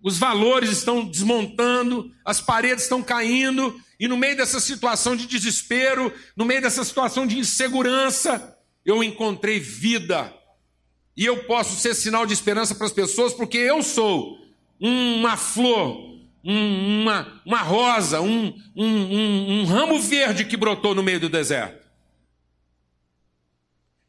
os 0.02 0.18
valores 0.18 0.70
estão 0.70 1.06
desmontando, 1.06 2.10
as 2.24 2.40
paredes 2.40 2.86
estão 2.86 3.04
caindo, 3.04 3.78
e 4.00 4.08
no 4.08 4.16
meio 4.16 4.38
dessa 4.38 4.60
situação 4.60 5.16
de 5.16 5.28
desespero, 5.28 6.14
no 6.36 6.46
meio 6.46 6.62
dessa 6.62 6.84
situação 6.84 7.28
de 7.28 7.38
insegurança, 7.38 8.58
eu 8.86 9.04
encontrei 9.04 9.60
vida. 9.60 10.34
E 11.16 11.26
eu 11.26 11.44
posso 11.44 11.80
ser 11.82 11.94
sinal 11.94 12.26
de 12.26 12.34
esperança 12.34 12.74
para 12.74 12.86
as 12.86 12.94
pessoas, 12.94 13.34
porque 13.34 13.58
eu 13.58 13.84
sou 13.84 14.38
uma 14.80 15.36
flor 15.36 16.17
um, 16.48 17.02
uma, 17.02 17.42
uma 17.46 17.62
rosa, 17.62 18.22
um, 18.22 18.58
um, 18.74 19.60
um 19.60 19.66
ramo 19.66 20.00
verde 20.00 20.46
que 20.46 20.56
brotou 20.56 20.96
no 20.96 21.04
meio 21.04 21.20
do 21.20 21.28
deserto. 21.28 21.86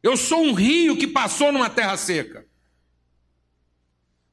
Eu 0.00 0.16
sou 0.16 0.44
um 0.44 0.52
rio 0.52 0.96
que 0.96 1.08
passou 1.08 1.50
numa 1.50 1.68
terra 1.68 1.96
seca. 1.96 2.46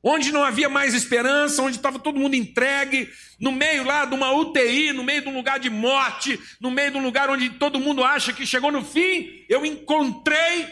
Onde 0.03 0.31
não 0.31 0.43
havia 0.43 0.69
mais 0.69 0.93
esperança, 0.93 1.63
onde 1.63 1.77
estava 1.77 1.97
todo 1.97 2.19
mundo 2.19 2.35
entregue, 2.35 3.09
no 3.39 3.51
meio 3.51 3.83
lá 3.83 4.05
de 4.05 4.13
uma 4.13 4.31
UTI, 4.31 4.93
no 4.93 5.03
meio 5.03 5.23
de 5.23 5.29
um 5.29 5.35
lugar 5.35 5.59
de 5.59 5.71
morte, 5.71 6.39
no 6.61 6.69
meio 6.69 6.91
de 6.91 6.97
um 6.97 7.03
lugar 7.03 7.27
onde 7.31 7.49
todo 7.49 7.79
mundo 7.79 8.03
acha 8.03 8.31
que 8.31 8.45
chegou 8.45 8.71
no 8.71 8.85
fim, 8.85 9.43
eu 9.49 9.65
encontrei 9.65 10.67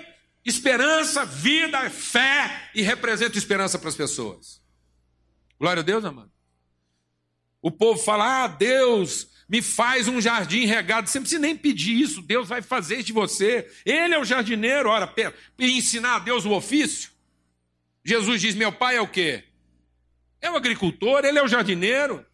esperança, 0.45 1.25
vida, 1.25 1.89
fé 1.89 2.69
e 2.75 2.83
represento 2.83 3.39
esperança 3.39 3.79
para 3.79 3.89
as 3.89 3.95
pessoas. 3.95 4.61
Glória 5.59 5.81
a 5.81 5.83
Deus, 5.83 6.05
amado. 6.05 6.32
O 7.63 7.71
povo 7.71 7.97
fala: 7.97 8.43
Ah, 8.43 8.47
Deus 8.47 9.29
me 9.47 9.61
faz 9.61 10.09
um 10.09 10.19
jardim 10.19 10.65
regado. 10.65 11.09
Você 11.09 11.17
não 11.17 11.23
precisa 11.23 11.41
nem 11.41 11.55
pedir 11.55 11.99
isso, 11.99 12.21
Deus 12.21 12.49
vai 12.49 12.61
fazer 12.61 13.01
de 13.01 13.13
você. 13.13 13.71
Ele 13.85 14.13
é 14.13 14.19
o 14.19 14.25
jardineiro, 14.25 14.89
ora, 14.89 15.11
e 15.57 15.71
ensinar 15.71 16.17
a 16.17 16.19
Deus 16.19 16.43
o 16.45 16.51
ofício. 16.51 17.09
Jesus 18.03 18.41
diz: 18.41 18.53
Meu 18.53 18.73
pai 18.73 18.97
é 18.97 19.01
o 19.01 19.07
quê? 19.07 19.45
É 20.41 20.51
o 20.51 20.57
agricultor, 20.57 21.23
ele 21.23 21.39
é 21.39 21.43
o 21.43 21.47
jardineiro. 21.47 22.25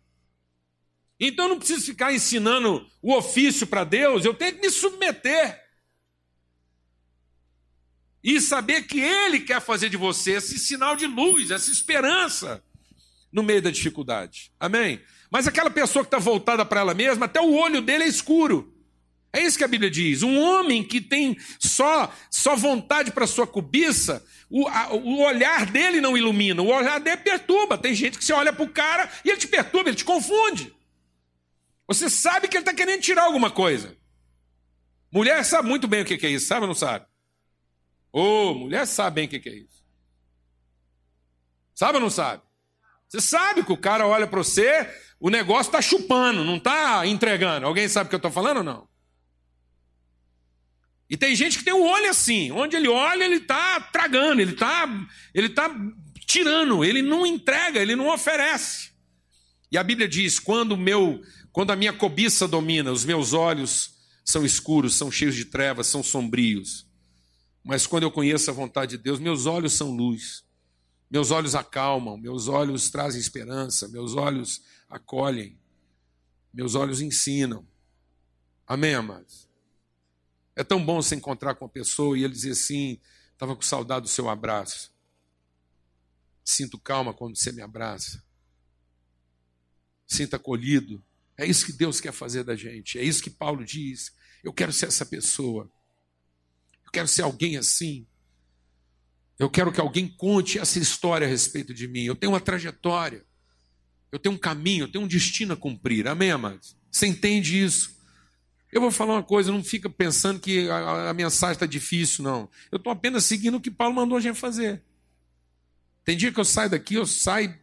Então 1.20 1.46
eu 1.46 1.50
não 1.50 1.60
preciso 1.60 1.86
ficar 1.86 2.12
ensinando 2.12 2.90
o 3.02 3.14
ofício 3.14 3.68
para 3.68 3.84
Deus, 3.84 4.26
eu 4.26 4.34
tenho 4.34 4.56
que 4.56 4.62
me 4.62 4.70
submeter. 4.72 5.64
E 8.24 8.42
saber 8.42 8.84
que 8.84 9.00
Ele 9.00 9.40
quer 9.40 9.62
fazer 9.62 9.90
de 9.90 9.96
você 9.96 10.34
esse 10.34 10.60
sinal 10.60 10.96
de 10.96 11.08
luz, 11.08 11.52
essa 11.52 11.72
esperança 11.72 12.62
no 13.32 13.44
meio 13.44 13.62
da 13.62 13.72
dificuldade. 13.72 14.52
Amém? 14.60 15.02
Mas 15.30 15.48
aquela 15.48 15.70
pessoa 15.70 16.04
que 16.04 16.08
está 16.08 16.18
voltada 16.18 16.66
para 16.66 16.82
ela 16.82 16.94
mesma, 16.94 17.26
até 17.26 17.40
o 17.40 17.54
olho 17.54 17.82
dele 17.82 18.06
é 18.06 18.08
escuro. 18.08 18.74
É 19.32 19.42
isso 19.42 19.58
que 19.58 19.64
a 19.64 19.68
Bíblia 19.68 19.92
diz. 19.92 20.24
Um 20.24 20.40
homem 20.40 20.84
que 20.84 21.00
tem 21.00 21.38
só, 21.60 22.12
só 22.32 22.56
vontade 22.56 23.12
para 23.12 23.28
sua 23.28 23.46
cobiça, 23.46 24.26
o, 24.50 24.68
a, 24.68 24.92
o 24.92 25.20
olhar 25.22 25.68
dele 25.68 26.02
não 26.02 26.18
ilumina, 26.18 26.62
o 26.62 26.68
olhar 26.68 27.00
dele 27.00 27.18
perturba. 27.18 27.78
Tem 27.78 27.94
gente 27.94 28.18
que 28.18 28.26
você 28.26 28.34
olha 28.34 28.52
para 28.52 28.66
o 28.66 28.70
cara 28.70 29.10
e 29.24 29.30
ele 29.30 29.38
te 29.38 29.48
perturba, 29.48 29.90
ele 29.90 29.98
te 29.98 30.06
confunde. 30.06 30.74
Você 31.88 32.10
sabe 32.10 32.48
que 32.48 32.58
ele 32.58 32.64
está 32.64 32.74
querendo 32.74 33.02
tirar 33.02 33.24
alguma 33.24 33.52
coisa. 33.52 33.96
Mulher 35.12 35.44
sabe 35.44 35.68
muito 35.68 35.88
bem 35.88 36.02
o 36.02 36.06
que 36.06 36.26
é 36.26 36.30
isso, 36.30 36.48
sabe 36.48 36.62
ou 36.62 36.68
não 36.68 36.76
sabe? 36.76 37.06
Ô, 38.12 38.22
oh, 38.22 38.54
mulher 38.56 38.86
sabe 38.88 39.16
bem 39.16 39.26
o 39.26 39.42
que 39.42 39.50
é 39.50 39.56
isso. 39.56 39.84
Sabe 41.76 41.96
ou 41.96 42.02
não 42.02 42.10
sabe? 42.10 42.44
Você 43.08 43.22
sabe 43.22 43.64
que 43.64 43.72
o 43.72 43.78
cara 43.78 44.06
olha 44.06 44.28
para 44.28 44.40
você, 44.40 44.88
o 45.20 45.30
negócio 45.30 45.70
está 45.70 45.82
chupando, 45.82 46.46
não 46.46 46.58
está 46.58 47.06
entregando. 47.06 47.66
Alguém 47.66 47.88
sabe 47.88 48.08
o 48.08 48.10
que 48.10 48.16
eu 48.16 48.20
estou 48.20 48.32
falando 48.32 48.58
ou 48.58 48.64
não? 48.64 48.88
E 51.10 51.18
tem 51.18 51.36
gente 51.36 51.58
que 51.58 51.64
tem 51.64 51.74
o 51.74 51.78
um 51.78 51.88
olho 51.88 52.10
assim, 52.10 52.52
onde 52.52 52.76
ele 52.76 52.88
olha, 52.88 53.24
ele 53.24 53.38
está 53.38 53.82
tragando, 53.82 54.42
ele 54.42 54.52
está 54.52 54.88
ele 55.34 55.50
tá 55.50 55.76
tirando, 56.26 56.86
ele 56.86 57.02
não 57.02 57.26
entrega, 57.26 57.80
ele 57.80 57.96
não 57.96 58.14
oferece. 58.14 58.92
E 59.72 59.78
a 59.78 59.84
Bíblia 59.84 60.08
diz: 60.08 60.40
quando, 60.40 60.78
meu, 60.78 61.22
quando 61.52 61.72
a 61.72 61.76
minha 61.76 61.92
cobiça 61.92 62.48
domina, 62.48 62.92
os 62.92 63.04
meus 63.04 63.34
olhos 63.34 63.96
são 64.24 64.46
escuros, 64.46 64.96
são 64.96 65.12
cheios 65.12 65.36
de 65.36 65.46
trevas, 65.46 65.88
são 65.88 66.04
sombrios. 66.04 66.88
Mas 67.64 67.88
quando 67.88 68.04
eu 68.04 68.12
conheço 68.12 68.50
a 68.50 68.54
vontade 68.54 68.92
de 68.92 69.04
Deus, 69.04 69.20
meus 69.20 69.46
olhos 69.48 69.74
são 69.74 69.92
luz. 69.92 70.44
Meus 71.10 71.32
olhos 71.32 71.56
acalmam, 71.56 72.16
meus 72.18 72.48
olhos 72.48 72.92
trazem 72.92 73.20
esperança, 73.20 73.88
meus 73.88 74.14
olhos 74.14 74.62
acolhem, 74.90 75.60
meus 76.54 76.76
olhos 76.76 77.00
ensinam. 77.02 77.68
Amém, 78.66 78.96
amados? 78.96 79.48
É 80.56 80.64
tão 80.64 80.84
bom 80.84 81.02
se 81.02 81.16
encontrar 81.16 81.56
com 81.56 81.66
a 81.66 81.70
pessoa 81.70 82.18
e 82.18 82.24
ele 82.24 82.34
dizer 82.34 82.52
assim: 82.52 83.00
estava 83.32 83.56
com 83.56 83.62
saudade 83.62 84.04
do 84.04 84.10
seu 84.10 84.28
abraço. 84.28 84.92
Sinto 86.44 86.80
calma 86.80 87.14
quando 87.14 87.38
você 87.38 87.52
me 87.52 87.62
abraça. 87.62 88.24
Sinta 90.08 90.38
acolhido. 90.38 91.04
É 91.38 91.46
isso 91.46 91.66
que 91.66 91.72
Deus 91.72 92.02
quer 92.02 92.12
fazer 92.12 92.44
da 92.44 92.56
gente. 92.56 92.98
É 92.98 93.04
isso 93.04 93.24
que 93.24 93.30
Paulo 93.30 93.64
diz. 93.64 94.12
Eu 94.44 94.52
quero 94.52 94.74
ser 94.74 94.88
essa 94.88 95.06
pessoa. 95.06 95.72
Eu 96.84 96.92
quero 96.92 97.08
ser 97.08 97.22
alguém 97.22 97.56
assim. 97.56 98.08
Eu 99.38 99.50
quero 99.50 99.72
que 99.72 99.80
alguém 99.80 100.08
conte 100.08 100.60
essa 100.60 100.80
história 100.80 101.26
a 101.26 101.30
respeito 101.30 101.74
de 101.74 101.88
mim. 101.88 102.04
Eu 102.04 102.16
tenho 102.16 102.34
uma 102.34 102.42
trajetória. 102.42 103.26
Eu 104.12 104.20
tenho 104.20 104.36
um 104.36 104.38
caminho, 104.38 104.86
eu 104.86 104.92
tenho 104.92 105.04
um 105.04 105.08
destino 105.08 105.54
a 105.54 105.58
cumprir. 105.58 106.08
Amém, 106.08 106.32
amados? 106.32 106.76
Você 106.92 107.08
entende 107.08 107.64
isso? 107.64 107.98
Eu 108.72 108.82
vou 108.82 108.92
falar 108.92 109.14
uma 109.16 109.24
coisa, 109.24 109.52
não 109.52 109.64
fica 109.64 109.90
pensando 109.90 110.40
que 110.40 110.70
a, 110.70 111.10
a 111.10 111.14
mensagem 111.14 111.54
está 111.54 111.66
difícil, 111.66 112.24
não. 112.24 112.50
Eu 112.72 112.78
estou 112.78 112.92
apenas 112.94 113.26
seguindo 113.26 113.58
o 113.58 113.62
que 113.62 113.72
Paulo 113.72 113.96
mandou 113.96 114.18
a 114.18 114.22
gente 114.22 114.40
fazer. 114.40 114.84
Tem 116.04 116.16
dia 116.16 116.32
que 116.32 116.40
eu 116.40 116.46
saio 116.46 116.70
daqui, 116.70 116.96
eu 116.96 117.06
saio. 117.06 117.58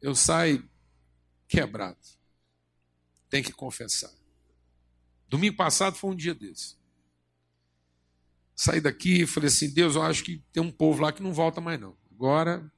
Eu 0.00 0.14
saio 0.14 0.66
quebrado. 1.46 1.98
Tem 3.28 3.42
que 3.42 3.52
confessar. 3.52 4.10
Domingo 5.28 5.56
passado 5.56 5.96
foi 5.96 6.10
um 6.10 6.16
dia 6.16 6.34
desse. 6.34 6.76
Saí 8.56 8.80
daqui 8.80 9.22
e 9.22 9.26
falei 9.26 9.48
assim: 9.48 9.72
Deus, 9.72 9.94
eu 9.96 10.02
acho 10.02 10.24
que 10.24 10.42
tem 10.52 10.62
um 10.62 10.70
povo 10.70 11.02
lá 11.02 11.12
que 11.12 11.22
não 11.22 11.32
volta 11.32 11.60
mais, 11.60 11.80
não. 11.80 11.96
Agora. 12.10 12.70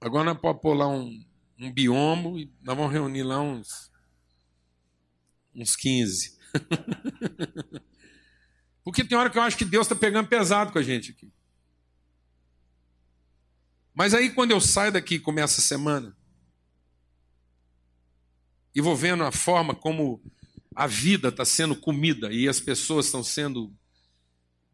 Agora 0.00 0.24
nós 0.24 0.38
podemos 0.38 0.62
pôr 0.62 0.74
lá 0.74 0.88
um, 0.88 1.24
um 1.58 1.72
biombo 1.72 2.38
e 2.38 2.52
nós 2.62 2.76
vamos 2.76 2.92
reunir 2.92 3.22
lá 3.22 3.40
uns. 3.40 3.90
uns 5.54 5.74
15. 5.76 6.38
Porque 8.84 9.04
tem 9.04 9.18
hora 9.18 9.28
que 9.28 9.36
eu 9.38 9.42
acho 9.42 9.56
que 9.56 9.64
Deus 9.64 9.86
está 9.86 9.94
pegando 9.94 10.28
pesado 10.28 10.72
com 10.72 10.78
a 10.78 10.82
gente 10.82 11.10
aqui. 11.10 11.30
Mas 13.94 14.14
aí 14.14 14.30
quando 14.30 14.52
eu 14.52 14.60
saio 14.60 14.92
daqui, 14.92 15.18
começa 15.18 15.60
a 15.60 15.64
semana, 15.64 16.16
e 18.74 18.80
vou 18.80 18.96
vendo 18.96 19.24
a 19.24 19.32
forma 19.32 19.74
como 19.74 20.22
a 20.74 20.86
vida 20.86 21.28
está 21.28 21.44
sendo 21.44 21.74
comida 21.74 22.32
e 22.32 22.48
as 22.48 22.60
pessoas 22.60 23.06
estão 23.06 23.24
sendo 23.24 23.74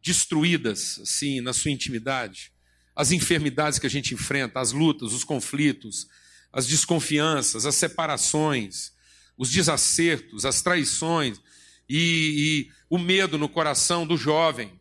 destruídas, 0.03 0.99
assim, 1.01 1.41
na 1.41 1.55
sua 1.55 1.71
intimidade. 1.71 2.54
As 2.95 3.13
enfermidades 3.13 3.79
que 3.79 3.87
a 3.87 3.91
gente 3.91 4.15
enfrenta, 4.15 4.61
as 4.61 4.73
lutas, 4.73 5.13
os 5.13 5.25
conflitos, 5.25 6.07
as 6.53 6.67
desconfianças, 6.67 7.67
as 7.67 7.75
separações, 7.75 8.93
os 9.37 9.51
desacertos, 9.51 10.45
as 10.45 10.63
traições 10.63 11.41
e, 11.89 12.69
e 12.69 12.73
o 12.89 12.99
medo 12.99 13.37
no 13.37 13.49
coração 13.49 14.07
do 14.07 14.17
jovem. 14.17 14.81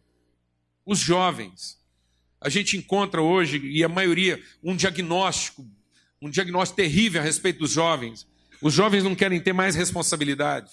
Os 0.85 0.99
jovens. 0.99 1.81
A 2.39 2.49
gente 2.49 2.77
encontra 2.77 3.21
hoje, 3.21 3.57
e 3.57 3.83
a 3.83 3.89
maioria, 3.89 4.41
um 4.61 4.75
diagnóstico, 4.75 5.65
um 6.21 6.29
diagnóstico 6.29 6.75
terrível 6.75 7.21
a 7.21 7.23
respeito 7.23 7.59
dos 7.59 7.71
jovens. 7.71 8.27
Os 8.61 8.73
jovens 8.73 9.03
não 9.03 9.15
querem 9.15 9.41
ter 9.41 9.53
mais 9.53 9.75
responsabilidade. 9.75 10.71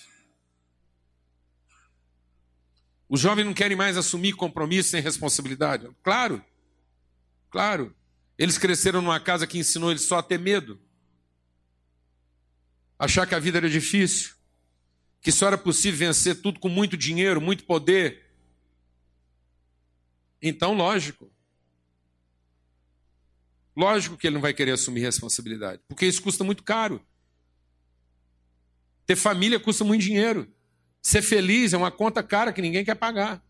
Os 3.09 3.21
jovens 3.21 3.45
não 3.45 3.55
querem 3.55 3.77
mais 3.77 3.97
assumir 3.97 4.35
compromisso 4.35 4.91
sem 4.91 5.01
responsabilidade. 5.01 5.89
Claro, 6.03 6.45
claro. 7.51 7.95
Eles 8.39 8.57
cresceram 8.57 9.03
numa 9.03 9.21
casa 9.21 9.47
que 9.47 9.59
ensinou 9.59 9.91
eles 9.91 10.03
só 10.03 10.19
a 10.19 10.23
ter 10.23 10.39
medo. 10.39 10.81
Achar 12.99 13.27
que 13.27 13.35
a 13.35 13.39
vida 13.39 13.59
era 13.59 13.69
difícil. 13.69 14.35
Que 15.21 15.31
só 15.31 15.47
era 15.49 15.59
possível 15.59 15.99
vencer 15.99 16.41
tudo 16.41 16.59
com 16.59 16.69
muito 16.69 16.97
dinheiro, 16.97 17.41
muito 17.41 17.65
poder. 17.65 18.31
Então, 20.41 20.73
lógico. 20.73 21.31
Lógico 23.77 24.17
que 24.17 24.27
ele 24.27 24.35
não 24.35 24.41
vai 24.41 24.53
querer 24.53 24.73
assumir 24.73 25.01
responsabilidade. 25.01 25.83
Porque 25.87 26.07
isso 26.07 26.23
custa 26.23 26.43
muito 26.43 26.63
caro. 26.63 27.05
Ter 29.07 29.17
família 29.17 29.59
custa 29.61 29.85
muito 29.85 30.03
dinheiro. 30.03 30.51
Ser 31.03 31.23
feliz 31.23 31.73
é 31.73 31.77
uma 31.77 31.91
conta 31.91 32.23
cara 32.23 32.53
que 32.53 32.63
ninguém 32.63 32.85
quer 32.85 32.95
pagar. 32.95 33.43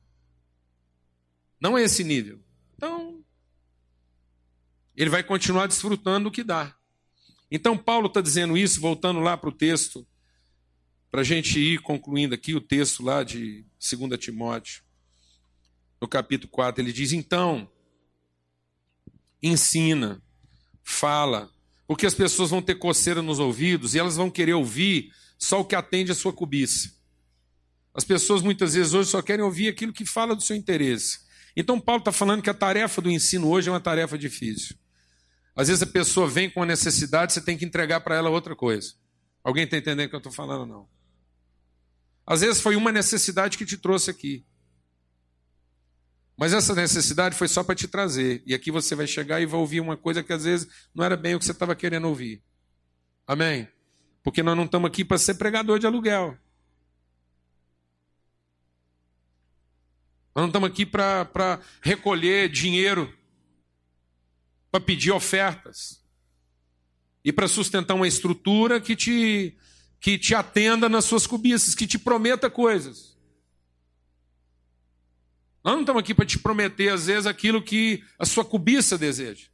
Não 1.61 1.77
é 1.77 1.83
esse 1.83 2.03
nível. 2.05 2.41
Então, 2.77 3.10
ele 5.01 5.09
vai 5.09 5.23
continuar 5.23 5.67
desfrutando 5.67 6.29
do 6.29 6.31
que 6.31 6.45
dá. 6.45 6.77
Então, 7.51 7.75
Paulo 7.75 8.07
está 8.07 8.21
dizendo 8.21 8.55
isso, 8.55 8.83
voltando 8.83 9.19
lá 9.19 9.35
para 9.35 9.49
o 9.49 9.53
texto, 9.53 10.07
para 11.11 11.23
a 11.23 11.25
gente 11.25 11.59
ir 11.59 11.81
concluindo 11.81 12.35
aqui 12.35 12.55
o 12.55 12.61
texto 12.61 13.03
lá 13.03 13.25
de 13.25 13.65
2 13.81 14.21
Timóteo, 14.21 14.83
no 15.99 16.07
capítulo 16.07 16.51
4, 16.51 16.85
ele 16.85 16.93
diz: 16.93 17.13
Então, 17.13 17.67
ensina, 19.43 20.23
fala, 20.83 21.51
porque 21.87 22.05
as 22.05 22.15
pessoas 22.15 22.51
vão 22.51 22.61
ter 22.61 22.75
coceira 22.75 23.23
nos 23.23 23.39
ouvidos 23.39 23.95
e 23.95 23.99
elas 23.99 24.17
vão 24.17 24.31
querer 24.31 24.53
ouvir 24.53 25.11
só 25.39 25.61
o 25.61 25.65
que 25.65 25.75
atende 25.75 26.13
a 26.13 26.15
sua 26.15 26.33
cobiça. 26.35 26.93
As 27.95 28.05
pessoas 28.05 28.43
muitas 28.43 28.75
vezes 28.75 28.93
hoje 28.93 29.09
só 29.09 29.23
querem 29.23 29.47
ouvir 29.47 29.69
aquilo 29.69 29.95
que 29.95 30.05
fala 30.05 30.37
do 30.37 30.43
seu 30.43 30.55
interesse. 30.55 31.21
Então, 31.57 31.81
Paulo 31.81 32.01
está 32.01 32.13
falando 32.13 32.43
que 32.43 32.51
a 32.51 32.55
tarefa 32.55 33.01
do 33.01 33.11
ensino 33.11 33.49
hoje 33.49 33.71
é 33.71 33.73
uma 33.73 33.81
tarefa 33.81 34.19
difícil. 34.19 34.77
Às 35.61 35.69
vezes 35.69 35.83
a 35.83 35.87
pessoa 35.87 36.27
vem 36.27 36.49
com 36.49 36.61
uma 36.61 36.67
necessidade, 36.67 37.35
você 37.35 37.41
tem 37.43 37.55
que 37.55 37.67
entregar 37.67 38.01
para 38.01 38.15
ela 38.15 38.31
outra 38.31 38.57
coisa. 38.57 38.95
Alguém 39.45 39.65
está 39.65 39.77
entendendo 39.77 40.07
o 40.07 40.09
que 40.09 40.15
eu 40.15 40.19
estou 40.19 40.33
falando? 40.33 40.65
Não. 40.65 40.89
Às 42.27 42.41
vezes 42.41 42.63
foi 42.63 42.77
uma 42.77 42.91
necessidade 42.91 43.59
que 43.59 43.67
te 43.67 43.77
trouxe 43.77 44.11
aqui. 44.11 44.43
Mas 46.35 46.55
essa 46.55 46.75
necessidade 46.75 47.37
foi 47.37 47.47
só 47.47 47.63
para 47.63 47.75
te 47.75 47.87
trazer. 47.87 48.43
E 48.47 48.55
aqui 48.55 48.71
você 48.71 48.95
vai 48.95 49.07
chegar 49.07 49.39
e 49.43 49.45
vai 49.45 49.61
ouvir 49.61 49.81
uma 49.81 49.99
coisa 49.99 50.23
que 50.23 50.33
às 50.33 50.45
vezes 50.45 50.67
não 50.95 51.05
era 51.05 51.15
bem 51.15 51.35
o 51.35 51.39
que 51.39 51.45
você 51.45 51.53
estava 51.53 51.77
querendo 51.77 52.09
ouvir. 52.09 52.43
Amém? 53.27 53.69
Porque 54.23 54.43
nós 54.43 54.57
não 54.57 54.65
estamos 54.65 54.89
aqui 54.89 55.05
para 55.05 55.19
ser 55.19 55.35
pregador 55.35 55.79
de 55.79 55.87
aluguel. 55.87 56.39
Nós 60.35 60.43
não 60.43 60.47
estamos 60.47 60.71
aqui 60.71 60.87
para 60.87 61.61
recolher 61.83 62.49
dinheiro, 62.49 63.15
para 64.71 64.81
pedir 64.81 65.11
ofertas 65.11 66.03
e 67.25 67.33
para 67.33 67.49
sustentar 67.49 67.95
uma 67.95 68.09
estrutura 68.09 68.81
que 68.81 68.97
te, 68.97 69.57
que 70.01 70.19
te 70.19 70.35
atenda 70.35 70.89
nas 70.89 71.05
suas 71.05 71.27
cobiças, 71.27 71.75
que 71.75 71.87
te 71.87 71.99
prometa 71.99 72.49
coisas. 72.49 73.19
Nós 75.63 75.75
não 75.75 75.81
estamos 75.81 76.01
aqui 76.01 76.15
para 76.15 76.25
te 76.25 76.39
prometer, 76.39 76.89
às 76.89 77.07
vezes, 77.07 77.27
aquilo 77.27 77.63
que 77.63 78.03
a 78.19 78.25
sua 78.25 78.45
cobiça 78.45 78.97
deseja. 78.97 79.49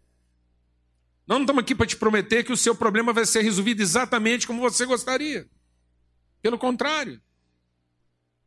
Nós 1.27 1.39
não 1.39 1.43
estamos 1.43 1.63
aqui 1.63 1.75
para 1.75 1.87
te 1.87 1.97
prometer 1.97 2.45
que 2.45 2.53
o 2.53 2.57
seu 2.57 2.75
problema 2.77 3.13
vai 3.13 3.27
ser 3.27 3.43
resolvido 3.43 3.81
exatamente 3.81 4.47
como 4.47 4.61
você 4.61 4.87
gostaria. 4.87 5.49
Pelo 6.41 6.57
contrário. 6.57 7.21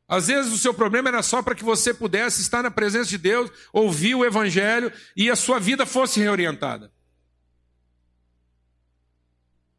Às 0.10 0.26
vezes 0.26 0.52
o 0.52 0.58
seu 0.58 0.74
problema 0.74 1.08
era 1.08 1.22
só 1.22 1.44
para 1.44 1.54
que 1.54 1.64
você 1.64 1.94
pudesse 1.94 2.42
estar 2.42 2.64
na 2.64 2.72
presença 2.72 3.08
de 3.08 3.18
Deus, 3.20 3.52
ouvir 3.72 4.16
o 4.16 4.26
Evangelho 4.26 4.92
e 5.16 5.30
a 5.30 5.36
sua 5.36 5.60
vida 5.60 5.86
fosse 5.86 6.20
reorientada. 6.20 6.92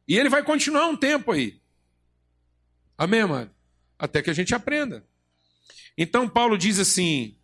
E 0.06 0.16
ele 0.16 0.28
vai 0.28 0.44
continuar 0.44 0.87
um 0.87 0.96
tempo 0.96 1.32
aí. 1.32 1.60
Amém, 2.96 3.22
amado? 3.22 3.50
Até 3.99 4.22
que 4.22 4.30
a 4.30 4.32
gente 4.32 4.54
aprenda. 4.54 5.04
Então 5.99 6.28
Paulo 6.28 6.56
diz 6.56 6.78
assim: 6.78 7.37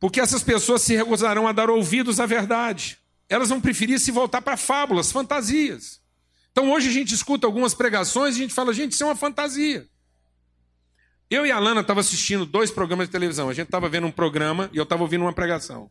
porque 0.00 0.20
essas 0.20 0.42
pessoas 0.42 0.82
se 0.82 0.96
recusarão 0.96 1.46
a 1.46 1.52
dar 1.52 1.70
ouvidos 1.70 2.18
à 2.18 2.26
verdade. 2.26 2.98
Elas 3.28 3.48
vão 3.48 3.60
preferir 3.60 4.00
se 4.00 4.10
voltar 4.10 4.42
para 4.42 4.56
fábulas, 4.56 5.12
fantasias. 5.12 6.00
Então 6.50 6.72
hoje 6.72 6.88
a 6.88 6.92
gente 6.92 7.14
escuta 7.14 7.46
algumas 7.46 7.74
pregações 7.74 8.34
e 8.34 8.38
a 8.38 8.42
gente 8.42 8.54
fala, 8.54 8.74
gente, 8.74 8.90
isso 8.90 9.04
é 9.04 9.06
uma 9.06 9.14
fantasia. 9.14 9.88
Eu 11.30 11.46
e 11.46 11.52
a 11.52 11.58
Lana 11.60 11.80
estavam 11.80 12.00
assistindo 12.00 12.44
dois 12.44 12.72
programas 12.72 13.06
de 13.06 13.12
televisão. 13.12 13.48
A 13.48 13.54
gente 13.54 13.66
estava 13.66 13.88
vendo 13.88 14.06
um 14.06 14.10
programa 14.10 14.68
e 14.72 14.76
eu 14.76 14.82
estava 14.82 15.02
ouvindo 15.02 15.22
uma 15.22 15.32
pregação. 15.32 15.88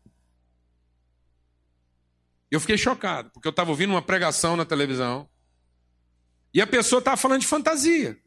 Eu 2.51 2.59
fiquei 2.59 2.77
chocado, 2.77 3.29
porque 3.31 3.47
eu 3.47 3.51
estava 3.51 3.69
ouvindo 3.69 3.91
uma 3.91 4.01
pregação 4.01 4.57
na 4.57 4.65
televisão 4.65 5.29
e 6.53 6.61
a 6.61 6.67
pessoa 6.67 6.99
estava 6.99 7.15
falando 7.15 7.41
de 7.41 7.47
fantasia. 7.47 8.17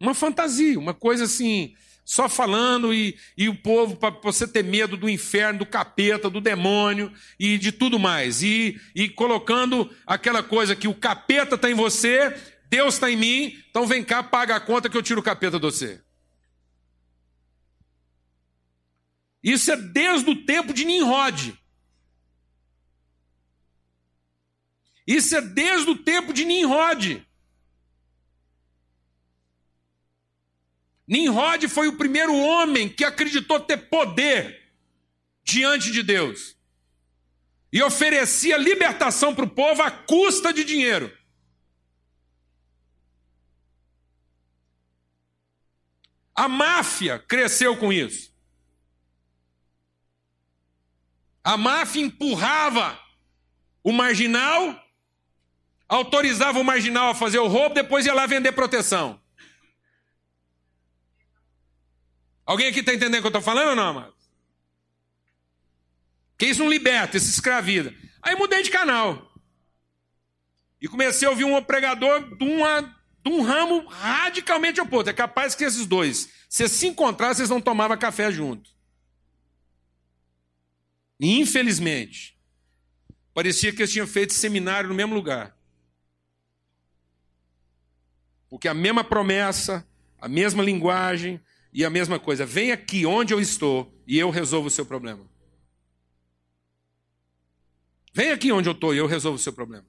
Uma 0.00 0.14
fantasia, 0.14 0.78
uma 0.78 0.94
coisa 0.94 1.24
assim, 1.24 1.74
só 2.04 2.28
falando 2.28 2.94
e, 2.94 3.18
e 3.36 3.48
o 3.48 3.54
povo 3.54 3.96
para 3.96 4.10
você 4.22 4.48
ter 4.48 4.64
medo 4.64 4.96
do 4.96 5.08
inferno, 5.08 5.60
do 5.60 5.66
capeta, 5.66 6.30
do 6.30 6.40
demônio 6.40 7.12
e 7.38 7.58
de 7.58 7.70
tudo 7.70 7.98
mais. 7.98 8.42
E, 8.42 8.80
e 8.94 9.08
colocando 9.08 9.90
aquela 10.06 10.42
coisa 10.42 10.74
que 10.74 10.88
o 10.88 10.94
capeta 10.94 11.56
está 11.56 11.70
em 11.70 11.74
você, 11.74 12.34
Deus 12.68 12.94
está 12.94 13.10
em 13.10 13.16
mim, 13.16 13.64
então 13.70 13.86
vem 13.86 14.04
cá, 14.04 14.22
paga 14.22 14.56
a 14.56 14.60
conta 14.60 14.90
que 14.90 14.96
eu 14.96 15.02
tiro 15.02 15.20
o 15.20 15.24
capeta 15.24 15.58
de 15.58 15.62
você. 15.62 16.02
Isso 19.42 19.70
é 19.70 19.76
desde 19.76 20.30
o 20.30 20.44
tempo 20.44 20.74
de 20.74 20.84
Nimrod. 20.84 21.58
Isso 25.06 25.34
é 25.34 25.40
desde 25.40 25.88
o 25.90 25.96
tempo 25.96 26.34
de 26.34 26.44
Nimrod. 26.44 27.26
Nimrod 31.06 31.66
foi 31.68 31.88
o 31.88 31.96
primeiro 31.96 32.36
homem 32.36 32.86
que 32.90 33.04
acreditou 33.04 33.58
ter 33.58 33.88
poder 33.88 34.70
diante 35.42 35.90
de 35.90 36.02
Deus 36.02 36.54
e 37.72 37.82
oferecia 37.82 38.58
libertação 38.58 39.34
para 39.34 39.46
o 39.46 39.50
povo 39.50 39.82
à 39.82 39.90
custa 39.90 40.52
de 40.52 40.64
dinheiro. 40.64 41.16
A 46.38 46.46
máfia 46.46 47.18
cresceu 47.18 47.76
com 47.76 47.92
isso. 47.92 48.32
A 51.42 51.56
máfia 51.56 52.00
empurrava 52.00 52.96
o 53.82 53.90
marginal, 53.90 54.80
autorizava 55.88 56.60
o 56.60 56.64
marginal 56.64 57.10
a 57.10 57.14
fazer 57.14 57.40
o 57.40 57.48
roubo, 57.48 57.74
depois 57.74 58.06
ia 58.06 58.14
lá 58.14 58.24
vender 58.24 58.52
proteção. 58.52 59.20
Alguém 62.46 62.68
aqui 62.68 62.78
está 62.78 62.94
entendendo 62.94 63.18
o 63.18 63.20
que 63.22 63.26
eu 63.26 63.30
estou 63.30 63.42
falando 63.42 63.70
ou 63.70 63.74
não, 63.74 63.88
amado? 63.88 64.14
Que 66.38 66.46
isso 66.46 66.62
não 66.62 66.70
liberta, 66.70 67.16
isso 67.16 67.30
escraviza. 67.30 67.92
Aí 68.22 68.36
mudei 68.36 68.62
de 68.62 68.70
canal. 68.70 69.28
E 70.80 70.86
comecei 70.86 71.26
a 71.26 71.32
ouvir 71.32 71.42
um 71.42 71.60
pregador 71.64 72.36
de, 72.36 72.44
uma, 72.44 72.96
um 73.28 73.42
ramo 73.42 73.86
radicalmente 73.86 74.80
oposto. 74.80 75.10
É 75.10 75.12
capaz 75.12 75.54
que 75.54 75.64
esses 75.64 75.86
dois, 75.86 76.28
se 76.48 76.68
se 76.68 76.86
encontrassem, 76.86 77.36
vocês 77.36 77.50
não 77.50 77.60
tomavam 77.60 77.96
café 77.96 78.30
junto. 78.32 78.70
E 81.20 81.38
infelizmente, 81.38 82.38
parecia 83.34 83.72
que 83.72 83.82
eles 83.82 83.92
tinham 83.92 84.06
feito 84.06 84.32
seminário 84.32 84.88
no 84.88 84.94
mesmo 84.94 85.14
lugar. 85.14 85.56
Porque 88.48 88.68
a 88.68 88.74
mesma 88.74 89.04
promessa, 89.04 89.86
a 90.20 90.28
mesma 90.28 90.62
linguagem, 90.62 91.40
e 91.72 91.84
a 91.84 91.90
mesma 91.90 92.18
coisa, 92.18 92.46
vem 92.46 92.72
aqui 92.72 93.04
onde 93.04 93.32
eu 93.32 93.40
estou 93.40 93.92
e 94.06 94.18
eu 94.18 94.30
resolvo 94.30 94.68
o 94.68 94.70
seu 94.70 94.86
problema. 94.86 95.24
Vem 98.12 98.30
aqui 98.30 98.50
onde 98.50 98.68
eu 98.68 98.72
estou 98.72 98.94
e 98.94 98.98
eu 98.98 99.06
resolvo 99.06 99.36
o 99.36 99.40
seu 99.40 99.52
problema. 99.52 99.86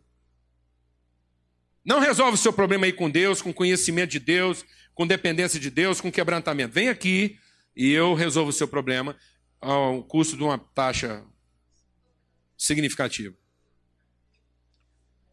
Não 1.84 2.00
resolve 2.00 2.34
o 2.34 2.38
seu 2.38 2.54
problema 2.54 2.86
aí 2.86 2.94
com 2.94 3.10
Deus, 3.10 3.42
com 3.42 3.54
conhecimento 3.54 4.12
de 4.12 4.20
Deus, 4.20 4.66
com 4.94 5.08
dependência 5.08 5.60
de 5.60 5.70
Deus, 5.70 6.02
com 6.02 6.12
quebrantamento. 6.12 6.74
Vem 6.74 6.90
aqui 6.90 7.40
e 7.76 7.92
eu 7.92 8.14
resolvo 8.14 8.50
o 8.50 8.54
seu 8.54 8.68
problema 8.68 9.16
ao 9.62 10.04
custo 10.04 10.36
de 10.36 10.44
uma 10.44 10.58
taxa 10.58 11.26
significativa. 12.58 13.36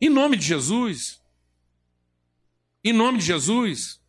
Em 0.00 0.08
nome 0.08 0.36
de 0.36 0.44
Jesus, 0.44 1.20
em 2.84 2.92
nome 2.92 3.18
de 3.18 3.24
Jesus, 3.24 4.00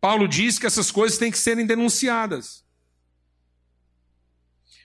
Paulo 0.00 0.28
diz 0.28 0.58
que 0.58 0.66
essas 0.66 0.90
coisas 0.90 1.18
têm 1.18 1.30
que 1.30 1.38
serem 1.38 1.66
denunciadas. 1.66 2.64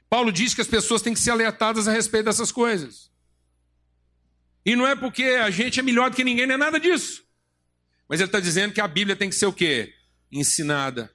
Paulo 0.10 0.32
diz 0.32 0.54
que 0.54 0.62
as 0.62 0.68
pessoas 0.68 1.02
têm 1.02 1.14
que 1.14 1.20
ser 1.20 1.32
alertadas 1.32 1.88
a 1.88 1.92
respeito 1.92 2.26
dessas 2.26 2.52
coisas. 2.52 3.11
E 4.66 4.76
não 4.76 4.86
é 4.86 4.96
porque 4.96 5.24
a 5.24 5.50
gente 5.50 5.80
é 5.80 5.84
melhor 5.84 6.10
do 6.10 6.16
que 6.16 6.24
ninguém, 6.24 6.46
não 6.46 6.56
é 6.56 6.58
nada 6.58 6.80
disso. 6.80 7.24
Mas 8.08 8.20
ele 8.20 8.28
está 8.28 8.40
dizendo 8.40 8.74
que 8.74 8.82
a 8.82 8.88
Bíblia 8.88 9.16
tem 9.16 9.30
que 9.30 9.36
ser 9.36 9.46
o 9.46 9.54
quê? 9.54 9.94
Ensinada. 10.32 11.12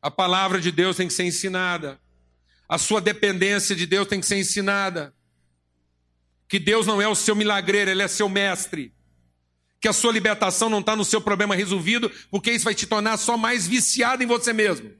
A 0.00 0.10
palavra 0.10 0.60
de 0.60 0.70
Deus 0.70 0.96
tem 0.96 1.08
que 1.08 1.12
ser 1.12 1.24
ensinada. 1.24 2.00
A 2.68 2.78
sua 2.78 3.00
dependência 3.00 3.74
de 3.76 3.84
Deus 3.86 4.08
tem 4.08 4.20
que 4.20 4.26
ser 4.26 4.38
ensinada. 4.38 5.14
Que 6.48 6.58
Deus 6.58 6.86
não 6.86 7.02
é 7.02 7.08
o 7.08 7.14
seu 7.14 7.34
milagreiro, 7.34 7.90
Ele 7.90 8.02
é 8.02 8.08
seu 8.08 8.28
mestre 8.28 8.94
que 9.80 9.88
a 9.88 9.92
sua 9.92 10.12
libertação 10.12 10.68
não 10.68 10.80
está 10.80 10.94
no 10.94 11.04
seu 11.04 11.20
problema 11.20 11.56
resolvido, 11.56 12.12
porque 12.30 12.52
isso 12.52 12.66
vai 12.66 12.74
te 12.74 12.86
tornar 12.86 13.16
só 13.16 13.36
mais 13.36 13.66
viciado 13.66 14.22
em 14.22 14.26
você 14.26 14.52
mesmo. 14.52 14.92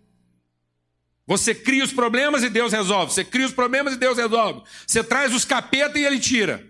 Você 1.27 1.55
cria 1.55 1.85
os 1.85 1.93
problemas 1.93 2.43
e 2.43 2.49
Deus 2.49 2.73
resolve. 2.73 3.13
Você 3.13 3.23
cria 3.23 3.47
os 3.47 3.53
problemas 3.53 3.95
e 3.95 3.99
Deus 3.99 4.17
resolve. 4.17 4.63
Você 4.87 5.05
traz 5.05 5.35
os 5.35 5.45
capetas 5.45 6.01
e 6.01 6.05
ele 6.05 6.19
tira. 6.19 6.67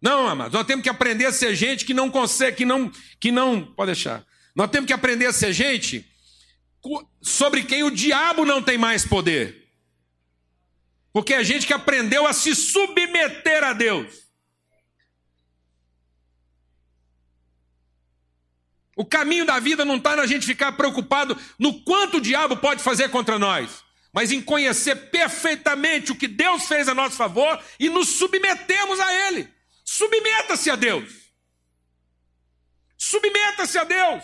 Não, 0.00 0.26
amados, 0.26 0.54
nós 0.54 0.66
temos 0.66 0.82
que 0.82 0.88
aprender 0.88 1.26
a 1.26 1.32
ser 1.32 1.54
gente 1.54 1.84
que 1.84 1.92
não 1.92 2.10
consegue, 2.10 2.58
que 2.58 2.64
não, 2.64 2.90
que 3.20 3.30
não, 3.30 3.62
pode 3.62 3.92
deixar. 3.92 4.24
Nós 4.54 4.70
temos 4.70 4.86
que 4.86 4.92
aprender 4.92 5.26
a 5.26 5.32
ser 5.32 5.52
gente 5.52 6.10
sobre 7.20 7.64
quem 7.64 7.82
o 7.82 7.90
diabo 7.90 8.46
não 8.46 8.62
tem 8.62 8.78
mais 8.78 9.04
poder. 9.04 9.68
Porque 11.12 11.34
é 11.34 11.44
gente 11.44 11.66
que 11.66 11.72
aprendeu 11.72 12.26
a 12.26 12.32
se 12.32 12.54
submeter 12.54 13.62
a 13.64 13.72
Deus. 13.72 14.30
O 18.96 19.04
caminho 19.04 19.44
da 19.44 19.58
vida 19.58 19.84
não 19.84 19.96
está 19.96 20.14
na 20.16 20.26
gente 20.26 20.46
ficar 20.46 20.72
preocupado 20.72 21.36
no 21.58 21.82
quanto 21.82 22.18
o 22.18 22.20
diabo 22.20 22.56
pode 22.56 22.82
fazer 22.82 23.08
contra 23.08 23.38
nós, 23.38 23.82
mas 24.12 24.30
em 24.30 24.42
conhecer 24.42 25.10
perfeitamente 25.10 26.12
o 26.12 26.16
que 26.16 26.28
Deus 26.28 26.64
fez 26.66 26.88
a 26.88 26.94
nosso 26.94 27.16
favor 27.16 27.62
e 27.78 27.88
nos 27.88 28.08
submetemos 28.08 29.00
a 29.00 29.28
Ele. 29.28 29.48
Submeta-se 29.90 30.70
a 30.70 30.76
Deus. 30.76 31.32
Submeta-se 32.96 33.76
a 33.76 33.82
Deus. 33.82 34.22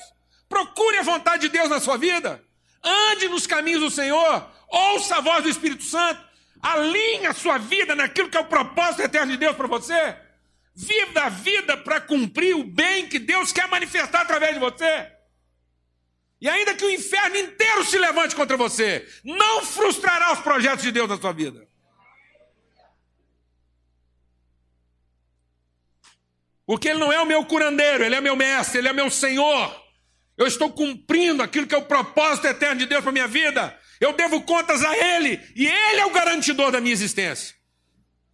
Procure 0.48 0.98
a 0.98 1.02
vontade 1.02 1.42
de 1.42 1.48
Deus 1.48 1.68
na 1.68 1.80
sua 1.80 1.98
vida. 1.98 2.40
Ande 2.84 3.28
nos 3.28 3.48
caminhos 3.48 3.80
do 3.80 3.90
Senhor. 3.90 4.48
Ouça 4.68 5.16
a 5.16 5.20
voz 5.20 5.42
do 5.42 5.48
Espírito 5.48 5.82
Santo. 5.82 6.24
Alinhe 6.62 7.26
a 7.26 7.34
sua 7.34 7.58
vida 7.58 7.96
naquilo 7.96 8.30
que 8.30 8.36
é 8.36 8.40
o 8.40 8.46
propósito 8.46 9.02
eterno 9.02 9.32
de 9.32 9.38
Deus 9.38 9.56
para 9.56 9.66
você. 9.66 10.16
Viva 10.72 11.22
a 11.22 11.28
vida 11.30 11.76
para 11.76 12.00
cumprir 12.00 12.54
o 12.54 12.62
bem 12.62 13.08
que 13.08 13.18
Deus 13.18 13.52
quer 13.52 13.66
manifestar 13.66 14.20
através 14.20 14.54
de 14.54 14.60
você. 14.60 15.10
E 16.40 16.48
ainda 16.48 16.76
que 16.76 16.84
o 16.84 16.90
inferno 16.90 17.38
inteiro 17.38 17.84
se 17.84 17.98
levante 17.98 18.36
contra 18.36 18.56
você, 18.56 19.04
não 19.24 19.64
frustrará 19.64 20.32
os 20.32 20.38
projetos 20.38 20.84
de 20.84 20.92
Deus 20.92 21.08
na 21.08 21.18
sua 21.18 21.32
vida. 21.32 21.65
Porque 26.66 26.88
Ele 26.88 26.98
não 26.98 27.12
é 27.12 27.20
o 27.20 27.26
meu 27.26 27.44
curandeiro, 27.44 28.04
Ele 28.04 28.16
é 28.16 28.20
meu 28.20 28.34
mestre, 28.34 28.78
Ele 28.78 28.88
é 28.88 28.92
meu 28.92 29.08
Senhor. 29.08 29.86
Eu 30.36 30.46
estou 30.46 30.70
cumprindo 30.70 31.42
aquilo 31.42 31.66
que 31.66 31.74
é 31.74 31.78
o 31.78 31.86
propósito 31.86 32.48
eterno 32.48 32.80
de 32.80 32.86
Deus 32.86 33.00
para 33.00 33.10
a 33.10 33.12
minha 33.12 33.28
vida. 33.28 33.78
Eu 34.00 34.12
devo 34.12 34.42
contas 34.42 34.84
a 34.84 34.94
Ele. 34.96 35.40
E 35.54 35.66
Ele 35.66 36.00
é 36.00 36.06
o 36.06 36.10
garantidor 36.10 36.72
da 36.72 36.80
minha 36.80 36.92
existência. 36.92 37.54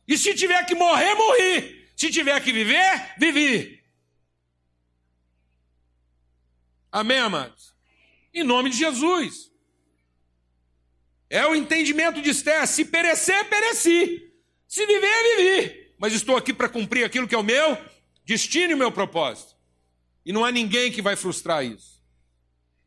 E 0.08 0.16
se 0.18 0.34
tiver 0.34 0.64
que 0.66 0.74
morrer, 0.74 1.14
morri. 1.14 1.92
Se 1.94 2.10
tiver 2.10 2.40
que 2.42 2.52
viver, 2.52 3.14
vivi. 3.18 3.80
Amém, 6.90 7.18
amados? 7.18 7.72
Em 8.34 8.42
nome 8.42 8.70
de 8.70 8.78
Jesus. 8.78 9.52
É 11.30 11.46
o 11.46 11.54
entendimento 11.54 12.20
de 12.20 12.30
Esther. 12.30 12.66
Se 12.66 12.84
perecer, 12.84 13.44
pereci. 13.48 14.32
Se 14.66 14.84
viver, 14.86 15.36
vivi. 15.36 15.94
Mas 15.98 16.12
estou 16.12 16.36
aqui 16.36 16.52
para 16.52 16.68
cumprir 16.68 17.04
aquilo 17.04 17.28
que 17.28 17.34
é 17.34 17.38
o 17.38 17.44
meu 17.44 17.78
destino 18.32 18.72
e 18.72 18.74
meu 18.74 18.90
propósito. 18.90 19.54
E 20.24 20.32
não 20.32 20.44
há 20.44 20.50
ninguém 20.50 20.90
que 20.90 21.02
vai 21.02 21.16
frustrar 21.16 21.64
isso. 21.64 22.02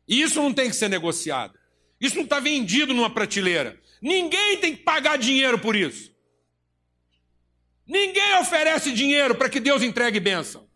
E 0.08 0.20
isso 0.20 0.42
não 0.42 0.52
tem 0.52 0.68
que 0.68 0.76
ser 0.76 0.88
negociado. 0.88 1.56
Isso 2.00 2.16
não 2.16 2.24
está 2.24 2.40
vendido 2.40 2.92
numa 2.92 3.08
prateleira. 3.08 3.80
Ninguém 4.02 4.58
tem 4.58 4.76
que 4.76 4.82
pagar 4.82 5.16
dinheiro 5.16 5.58
por 5.58 5.76
isso. 5.76 6.14
Ninguém 7.86 8.34
oferece 8.40 8.92
dinheiro 8.92 9.36
para 9.36 9.48
que 9.48 9.60
Deus 9.60 9.82
entregue 9.82 10.18
bênção. 10.18 10.68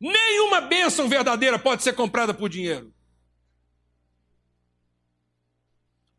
Nenhuma 0.00 0.62
bênção 0.62 1.06
verdadeira 1.06 1.58
pode 1.58 1.82
ser 1.82 1.92
comprada 1.92 2.32
por 2.32 2.48
dinheiro. 2.48 2.94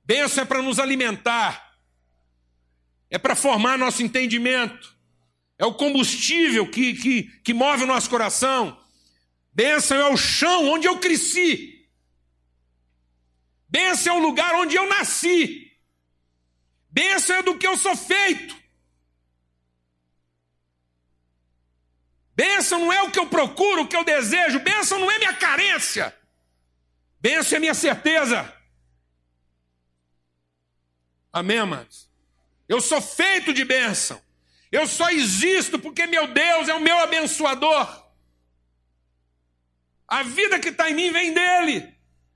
Bênção 0.03 0.43
é 0.43 0.45
para 0.45 0.61
nos 0.61 0.79
alimentar, 0.79 1.77
é 3.09 3.17
para 3.17 3.35
formar 3.35 3.77
nosso 3.77 4.01
entendimento, 4.03 4.98
é 5.59 5.65
o 5.65 5.73
combustível 5.73 6.71
que, 6.71 6.93
que, 6.93 7.23
que 7.41 7.53
move 7.53 7.83
o 7.83 7.87
nosso 7.87 8.09
coração. 8.09 8.81
Bênção 9.53 9.97
é 9.97 10.09
o 10.09 10.15
chão 10.15 10.69
onde 10.69 10.87
eu 10.87 10.97
cresci. 10.99 11.85
Bênção 13.67 14.15
é 14.15 14.17
o 14.17 14.21
lugar 14.21 14.55
onde 14.55 14.77
eu 14.77 14.87
nasci. 14.87 15.77
Bênção 16.89 17.35
é 17.35 17.43
do 17.43 17.57
que 17.57 17.67
eu 17.67 17.75
sou 17.75 17.95
feito. 17.95 18.57
Bênção 22.33 22.79
não 22.79 22.93
é 22.93 23.01
o 23.03 23.11
que 23.11 23.19
eu 23.19 23.27
procuro, 23.27 23.81
o 23.81 23.87
que 23.87 23.97
eu 23.97 24.05
desejo. 24.05 24.61
Bênção 24.61 24.97
não 24.97 25.11
é 25.11 25.19
minha 25.19 25.33
carência. 25.33 26.17
Bênção 27.19 27.57
é 27.57 27.59
minha 27.59 27.73
certeza. 27.73 28.55
Amém, 31.33 31.59
amados? 31.59 32.09
Eu 32.67 32.79
sou 32.79 33.01
feito 33.01 33.53
de 33.53 33.65
bênção. 33.65 34.28
Eu 34.71 34.87
só 34.87 35.09
existo 35.09 35.79
porque 35.79 36.05
meu 36.05 36.27
Deus 36.27 36.67
é 36.67 36.73
o 36.73 36.81
meu 36.81 36.97
abençoador. 36.99 38.09
A 40.07 40.23
vida 40.23 40.59
que 40.59 40.69
está 40.69 40.89
em 40.89 40.93
mim 40.93 41.11
vem 41.11 41.33
dele. 41.33 41.95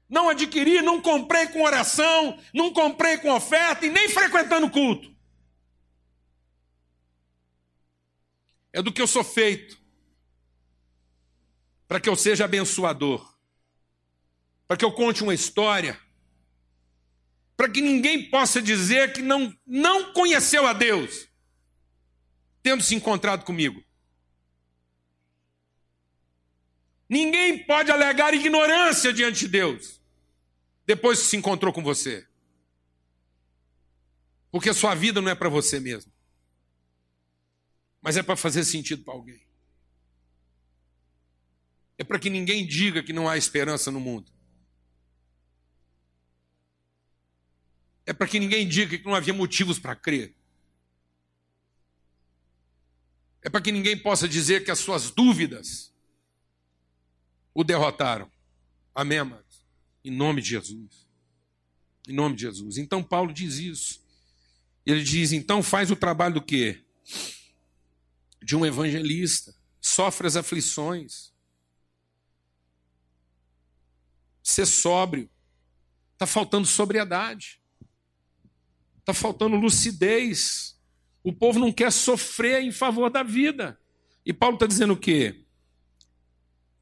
Não 0.10 0.30
adquiri, 0.30 0.82
não 0.82 1.02
comprei 1.02 1.48
com 1.48 1.64
oração, 1.64 2.40
não 2.54 2.72
comprei 2.72 3.18
com 3.18 3.32
oferta 3.32 3.86
e 3.86 3.90
nem 3.90 4.10
frequentando 4.10 4.70
culto. 4.70 5.14
É 8.72 8.82
do 8.82 8.92
que 8.92 9.02
eu 9.02 9.08
sou 9.08 9.24
feito. 9.24 9.82
Para 11.88 12.00
que 12.00 12.10
eu 12.10 12.16
seja 12.16 12.46
abençoador. 12.46 13.36
Para 14.68 14.78
que 14.78 14.86
eu 14.86 14.92
conte 14.92 15.24
uma 15.24 15.34
história. 15.34 16.00
Para 17.56 17.70
que 17.70 17.82
ninguém 17.82 18.30
possa 18.30 18.62
dizer 18.62 19.14
que 19.14 19.22
não, 19.22 19.56
não 19.66 20.12
conheceu 20.14 20.66
a 20.66 20.74
Deus, 20.74 21.28
tendo 22.64 22.82
se 22.82 22.96
encontrado 22.96 23.44
comigo. 23.44 23.84
Ninguém 27.10 27.64
pode 27.66 27.92
alegar 27.92 28.34
ignorância 28.34 29.14
diante 29.14 29.42
de 29.42 29.50
Deus 29.50 30.02
depois 30.86 31.20
que 31.20 31.28
se 31.28 31.38
encontrou 31.38 31.72
com 31.72 31.84
você. 31.84 32.28
Porque 34.50 34.74
sua 34.74 34.96
vida 34.96 35.22
não 35.22 35.30
é 35.30 35.36
para 35.36 35.50
você 35.50 35.80
mesmo, 35.80 36.12
mas 38.02 38.18
é 38.18 38.24
para 38.24 38.36
fazer 38.36 38.64
sentido 38.64 39.04
para 39.04 39.14
alguém. 39.14 39.42
É 41.98 42.04
para 42.04 42.20
que 42.20 42.30
ninguém 42.30 42.66
diga 42.66 43.04
que 43.04 43.14
não 43.14 43.30
há 43.30 43.38
esperança 43.38 43.92
no 43.92 44.00
mundo. 44.00 44.32
É 48.06 48.14
para 48.14 48.28
que 48.28 48.40
ninguém 48.40 48.68
diga 48.68 48.98
que 48.98 49.06
não 49.06 49.16
havia 49.16 49.34
motivos 49.34 49.80
para 49.80 49.96
crer. 49.96 50.36
É 53.44 53.50
para 53.50 53.62
que 53.62 53.72
ninguém 53.72 53.98
possa 53.98 54.28
dizer 54.28 54.64
que 54.64 54.72
as 54.72 54.80
suas 54.80 55.12
dúvidas 55.12 55.94
o 57.54 57.64
derrotaram. 57.64 58.32
Amém, 58.96 59.20
amados? 59.20 59.66
Em 60.04 60.12
nome 60.12 60.42
de 60.42 60.50
Jesus. 60.50 61.08
Em 62.08 62.14
nome 62.14 62.36
de 62.36 62.44
Jesus. 62.44 62.78
Então 62.78 63.04
Paulo 63.04 63.34
diz 63.34 63.58
isso. 63.58 64.02
Ele 64.86 65.04
diz: 65.04 65.32
então 65.32 65.62
faz 65.62 65.92
o 65.92 65.96
trabalho 65.96 66.36
do 66.36 66.42
quê? 66.42 66.84
De 68.42 68.56
um 68.56 68.66
evangelista. 68.66 69.54
Sofre 69.82 70.28
as 70.28 70.36
aflições. 70.36 71.34
Ser 74.42 74.66
sóbrio. 74.66 75.30
Está 76.14 76.26
faltando 76.26 76.68
sobriedade. 76.68 77.62
Está 79.00 79.14
faltando 79.14 79.58
lucidez. 79.58 80.80
O 81.24 81.32
povo 81.32 81.58
não 81.60 81.72
quer 81.72 81.92
sofrer 81.92 82.62
em 82.62 82.72
favor 82.72 83.10
da 83.10 83.24
vida. 83.24 83.80
E 84.26 84.34
Paulo 84.34 84.56
está 84.56 84.66
dizendo 84.66 84.94
o 84.94 84.98
quê? 84.98 85.44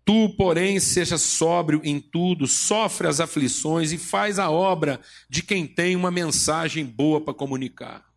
Tu, 0.04 0.30
porém, 0.36 0.80
seja 0.80 1.18
sóbrio 1.18 1.80
em 1.84 2.00
tudo, 2.00 2.48
sofre 2.48 3.08
as 3.08 3.20
aflições 3.20 3.92
e 3.92 3.98
faz 3.98 4.40
a 4.40 4.50
obra 4.50 5.00
de 5.30 5.44
quem 5.44 5.68
tem 5.68 5.96
uma 5.96 6.10
mensagem 6.10 6.86
boa 6.86 7.22
para 7.22 7.34
comunicar. 7.34 8.12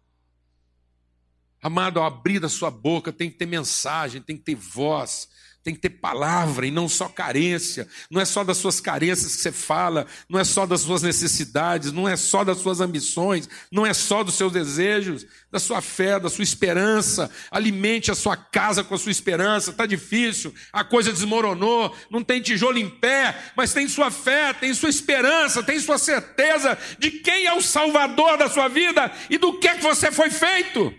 Amado, 1.62 2.00
ao 2.00 2.06
abrir 2.06 2.40
da 2.40 2.48
sua 2.48 2.70
boca 2.70 3.12
tem 3.12 3.30
que 3.30 3.36
ter 3.36 3.46
mensagem, 3.46 4.20
tem 4.20 4.36
que 4.36 4.42
ter 4.42 4.54
voz, 4.54 5.28
tem 5.64 5.74
que 5.74 5.80
ter 5.80 5.88
palavra 5.88 6.66
e 6.66 6.70
não 6.70 6.86
só 6.90 7.08
carência. 7.08 7.88
Não 8.10 8.20
é 8.20 8.26
só 8.26 8.44
das 8.44 8.58
suas 8.58 8.80
carências 8.80 9.34
que 9.34 9.40
você 9.40 9.50
fala, 9.50 10.06
não 10.28 10.38
é 10.38 10.44
só 10.44 10.66
das 10.66 10.82
suas 10.82 11.00
necessidades, 11.00 11.90
não 11.90 12.06
é 12.06 12.16
só 12.16 12.44
das 12.44 12.58
suas 12.58 12.82
ambições, 12.82 13.48
não 13.72 13.86
é 13.86 13.94
só 13.94 14.22
dos 14.22 14.34
seus 14.34 14.52
desejos, 14.52 15.26
da 15.50 15.58
sua 15.58 15.80
fé, 15.80 16.20
da 16.20 16.28
sua 16.28 16.44
esperança. 16.44 17.30
Alimente 17.50 18.10
a 18.10 18.14
sua 18.14 18.36
casa 18.36 18.84
com 18.84 18.94
a 18.94 18.98
sua 18.98 19.10
esperança. 19.10 19.70
Está 19.70 19.86
difícil, 19.86 20.54
a 20.70 20.84
coisa 20.84 21.10
desmoronou, 21.10 21.96
não 22.10 22.22
tem 22.22 22.42
tijolo 22.42 22.76
em 22.76 22.90
pé, 22.90 23.34
mas 23.56 23.72
tem 23.72 23.88
sua 23.88 24.10
fé, 24.10 24.52
tem 24.52 24.74
sua 24.74 24.90
esperança, 24.90 25.62
tem 25.62 25.80
sua 25.80 25.96
certeza 25.96 26.76
de 26.98 27.10
quem 27.10 27.46
é 27.46 27.54
o 27.54 27.62
Salvador 27.62 28.36
da 28.36 28.50
sua 28.50 28.68
vida 28.68 29.10
e 29.30 29.38
do 29.38 29.58
que, 29.58 29.66
é 29.66 29.76
que 29.76 29.82
você 29.82 30.12
foi 30.12 30.28
feito. 30.28 30.92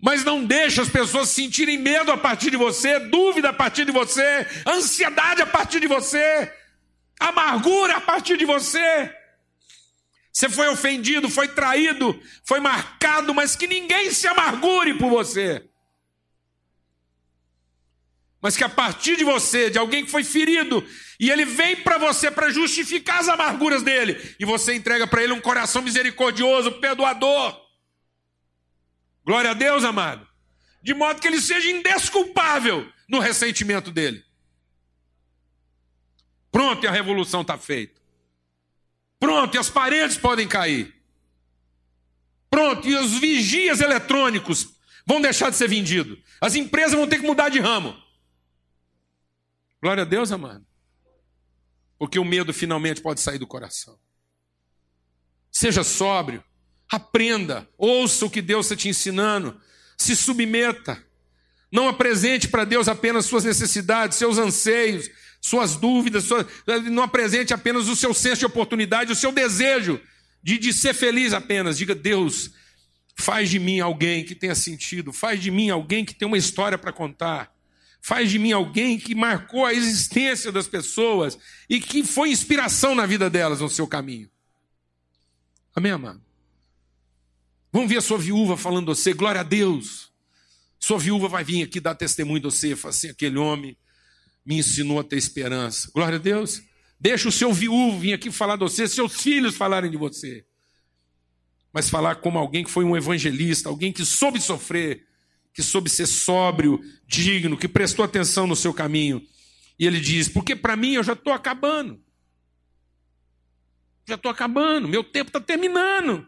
Mas 0.00 0.24
não 0.24 0.44
deixe 0.44 0.80
as 0.80 0.88
pessoas 0.88 1.28
sentirem 1.28 1.76
medo 1.76 2.12
a 2.12 2.16
partir 2.16 2.50
de 2.50 2.56
você, 2.56 2.98
dúvida 3.00 3.50
a 3.50 3.52
partir 3.52 3.84
de 3.84 3.92
você, 3.92 4.46
ansiedade 4.66 5.42
a 5.42 5.46
partir 5.46 5.80
de 5.80 5.88
você, 5.88 6.52
amargura 7.18 7.96
a 7.96 8.00
partir 8.00 8.36
de 8.36 8.44
você. 8.44 9.12
Você 10.32 10.48
foi 10.48 10.68
ofendido, 10.68 11.28
foi 11.28 11.48
traído, 11.48 12.20
foi 12.44 12.60
marcado, 12.60 13.34
mas 13.34 13.56
que 13.56 13.66
ninguém 13.66 14.12
se 14.12 14.28
amargure 14.28 14.94
por 14.94 15.10
você. 15.10 15.68
mas 18.40 18.56
que 18.56 18.62
a 18.62 18.68
partir 18.68 19.16
de 19.16 19.24
você, 19.24 19.68
de 19.68 19.78
alguém 19.78 20.04
que 20.04 20.10
foi 20.10 20.22
ferido, 20.22 20.86
e 21.18 21.30
ele 21.30 21.44
vem 21.44 21.74
para 21.76 21.98
você 21.98 22.30
para 22.30 22.50
justificar 22.50 23.18
as 23.18 23.28
amarguras 23.28 23.82
dele, 23.82 24.16
e 24.38 24.44
você 24.44 24.74
entrega 24.74 25.06
para 25.06 25.22
ele 25.22 25.32
um 25.32 25.40
coração 25.40 25.82
misericordioso, 25.82 26.72
perdoador. 26.72 27.67
Glória 29.28 29.50
a 29.50 29.54
Deus, 29.54 29.84
amado. 29.84 30.26
De 30.82 30.94
modo 30.94 31.20
que 31.20 31.28
ele 31.28 31.38
seja 31.38 31.70
indesculpável 31.70 32.90
no 33.06 33.18
ressentimento 33.18 33.90
dele. 33.90 34.24
Pronto, 36.50 36.82
e 36.82 36.86
a 36.86 36.90
revolução 36.90 37.42
está 37.42 37.58
feita. 37.58 38.00
Pronto, 39.20 39.54
e 39.54 39.58
as 39.58 39.68
paredes 39.68 40.16
podem 40.16 40.48
cair. 40.48 40.98
Pronto, 42.48 42.88
e 42.88 42.96
os 42.96 43.18
vigias 43.18 43.82
eletrônicos 43.82 44.66
vão 45.06 45.20
deixar 45.20 45.50
de 45.50 45.56
ser 45.56 45.68
vendidos. 45.68 46.18
As 46.40 46.54
empresas 46.54 46.94
vão 46.94 47.06
ter 47.06 47.20
que 47.20 47.26
mudar 47.26 47.50
de 47.50 47.60
ramo. 47.60 47.94
Glória 49.82 50.04
a 50.04 50.06
Deus, 50.06 50.32
amado. 50.32 50.66
Porque 51.98 52.18
o 52.18 52.24
medo 52.24 52.54
finalmente 52.54 53.02
pode 53.02 53.20
sair 53.20 53.38
do 53.38 53.46
coração. 53.46 54.00
Seja 55.52 55.84
sóbrio, 55.84 56.42
aprenda, 56.90 57.68
ouça 57.76 58.24
o 58.24 58.30
que 58.30 58.40
Deus 58.40 58.66
está 58.66 58.76
te 58.76 58.88
ensinando, 58.88 59.60
se 59.96 60.16
submeta. 60.16 61.02
Não 61.70 61.88
apresente 61.88 62.48
para 62.48 62.64
Deus 62.64 62.88
apenas 62.88 63.26
suas 63.26 63.44
necessidades, 63.44 64.16
seus 64.16 64.38
anseios, 64.38 65.10
suas 65.40 65.76
dúvidas, 65.76 66.24
suas... 66.24 66.46
não 66.90 67.02
apresente 67.02 67.52
apenas 67.52 67.88
o 67.88 67.96
seu 67.96 68.14
senso 68.14 68.40
de 68.40 68.46
oportunidade, 68.46 69.12
o 69.12 69.16
seu 69.16 69.30
desejo 69.30 70.00
de, 70.42 70.58
de 70.58 70.72
ser 70.72 70.94
feliz 70.94 71.32
apenas. 71.32 71.76
Diga, 71.76 71.94
Deus, 71.94 72.50
faz 73.14 73.50
de 73.50 73.58
mim 73.58 73.80
alguém 73.80 74.24
que 74.24 74.34
tenha 74.34 74.54
sentido, 74.54 75.12
faz 75.12 75.40
de 75.40 75.50
mim 75.50 75.68
alguém 75.68 76.04
que 76.04 76.14
tenha 76.14 76.28
uma 76.28 76.38
história 76.38 76.78
para 76.78 76.92
contar. 76.92 77.52
Faz 78.00 78.30
de 78.30 78.38
mim 78.38 78.52
alguém 78.52 78.98
que 78.98 79.14
marcou 79.14 79.66
a 79.66 79.74
existência 79.74 80.52
das 80.52 80.68
pessoas 80.68 81.36
e 81.68 81.80
que 81.80 82.04
foi 82.04 82.30
inspiração 82.30 82.94
na 82.94 83.04
vida 83.04 83.28
delas 83.28 83.60
no 83.60 83.68
seu 83.68 83.86
caminho. 83.86 84.30
Amém, 85.74 85.92
amado? 85.92 86.27
Vamos 87.72 87.88
ver 87.88 87.98
a 87.98 88.02
sua 88.02 88.18
viúva 88.18 88.56
falando 88.56 88.90
a 88.90 88.94
você, 88.94 89.12
glória 89.12 89.40
a 89.40 89.44
Deus. 89.44 90.10
Sua 90.78 90.98
viúva 90.98 91.28
vai 91.28 91.44
vir 91.44 91.62
aqui 91.62 91.80
dar 91.80 91.94
testemunho 91.94 92.40
de 92.40 92.46
você, 92.46 92.74
falar 92.74 92.90
assim, 92.90 93.08
aquele 93.08 93.36
homem 93.36 93.76
me 94.44 94.58
ensinou 94.58 94.98
a 94.98 95.04
ter 95.04 95.16
esperança. 95.16 95.90
Glória 95.94 96.16
a 96.16 96.20
Deus. 96.20 96.62
Deixa 96.98 97.28
o 97.28 97.32
seu 97.32 97.52
viúvo 97.52 97.98
vir 97.98 98.14
aqui 98.14 98.30
falar 98.30 98.56
de 98.56 98.62
você, 98.62 98.88
seus 98.88 99.20
filhos 99.20 99.56
falarem 99.56 99.90
de 99.90 99.96
você. 99.96 100.44
Mas 101.72 101.90
falar 101.90 102.16
como 102.16 102.38
alguém 102.38 102.64
que 102.64 102.70
foi 102.70 102.84
um 102.84 102.96
evangelista, 102.96 103.68
alguém 103.68 103.92
que 103.92 104.04
soube 104.04 104.40
sofrer, 104.40 105.06
que 105.52 105.62
soube 105.62 105.90
ser 105.90 106.06
sóbrio, 106.06 106.80
digno, 107.06 107.58
que 107.58 107.68
prestou 107.68 108.04
atenção 108.04 108.46
no 108.46 108.56
seu 108.56 108.72
caminho. 108.72 109.22
E 109.78 109.86
ele 109.86 110.00
diz: 110.00 110.28
Porque 110.28 110.56
para 110.56 110.76
mim 110.76 110.94
eu 110.94 111.04
já 111.04 111.12
estou 111.12 111.32
acabando. 111.32 112.02
Já 114.06 114.14
estou 114.14 114.30
acabando, 114.30 114.88
meu 114.88 115.04
tempo 115.04 115.28
está 115.28 115.40
terminando. 115.40 116.26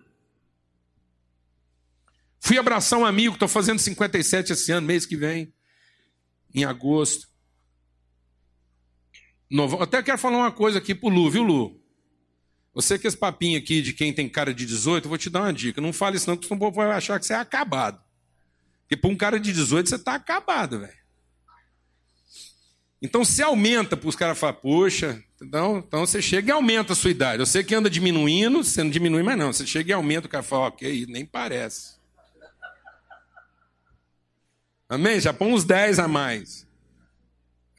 Fui 2.40 2.59
abraçar 2.59 2.98
um 2.98 3.05
amigo, 3.05 3.35
estou 3.35 3.46
fazendo 3.46 3.79
57 3.79 4.53
esse 4.53 4.72
ano, 4.72 4.87
mês 4.87 5.05
que 5.05 5.16
vem, 5.16 5.53
em 6.55 6.64
agosto. 6.64 7.29
Até 9.81 10.03
quero 10.03 10.18
falar 10.18 10.38
uma 10.38 10.53
coisa 10.53 10.79
aqui 10.79 10.94
pro 10.94 11.09
Lu, 11.09 11.31
viu, 11.31 11.42
Lu? 11.42 11.81
Você 12.72 12.98
que 12.98 13.07
esse 13.07 13.16
papinho 13.16 13.59
aqui 13.59 13.83
de 13.83 13.92
quem 13.92 14.12
tem 14.12 14.29
cara 14.29 14.55
de 14.55 14.64
18, 14.64 15.05
eu 15.05 15.09
vou 15.09 15.18
te 15.18 15.29
dar 15.29 15.42
uma 15.42 15.53
dica. 15.53 15.81
Não 15.81 15.92
fale 15.92 16.16
isso 16.16 16.31
não, 16.31 16.37
porque 16.37 16.53
o 16.53 16.70
vai 16.70 16.90
achar 16.92 17.18
que 17.18 17.26
você 17.26 17.35
é 17.35 17.37
acabado. 17.37 18.00
Porque 18.83 18.96
para 18.96 19.11
um 19.11 19.16
cara 19.16 19.38
de 19.38 19.53
18 19.53 19.88
você 19.88 19.96
está 19.96 20.14
acabado, 20.14 20.81
velho. 20.81 20.98
Então 23.03 23.24
você 23.24 23.42
aumenta 23.42 23.96
para 23.96 24.09
os 24.09 24.16
caras 24.16 24.38
falar, 24.38 24.55
poxa, 24.55 25.22
então, 25.42 25.79
então 25.79 26.07
você 26.07 26.22
chega 26.22 26.48
e 26.48 26.53
aumenta 26.53 26.92
a 26.92 26.96
sua 26.96 27.11
idade. 27.11 27.40
Eu 27.40 27.46
sei 27.46 27.64
que 27.64 27.74
anda 27.74 27.90
diminuindo, 27.90 28.62
você 28.62 28.83
não 28.83 28.90
diminui 28.90 29.22
mais 29.22 29.38
não. 29.38 29.53
Você 29.53 29.66
chega 29.66 29.90
e 29.90 29.92
aumenta, 29.92 30.26
o 30.26 30.31
cara 30.31 30.42
fala, 30.42 30.68
ok, 30.68 31.07
nem 31.09 31.24
parece. 31.24 31.99
Amém? 34.90 35.20
Já 35.20 35.33
põe 35.33 35.53
uns 35.53 35.62
10 35.62 36.00
a 36.00 36.09
mais. 36.09 36.66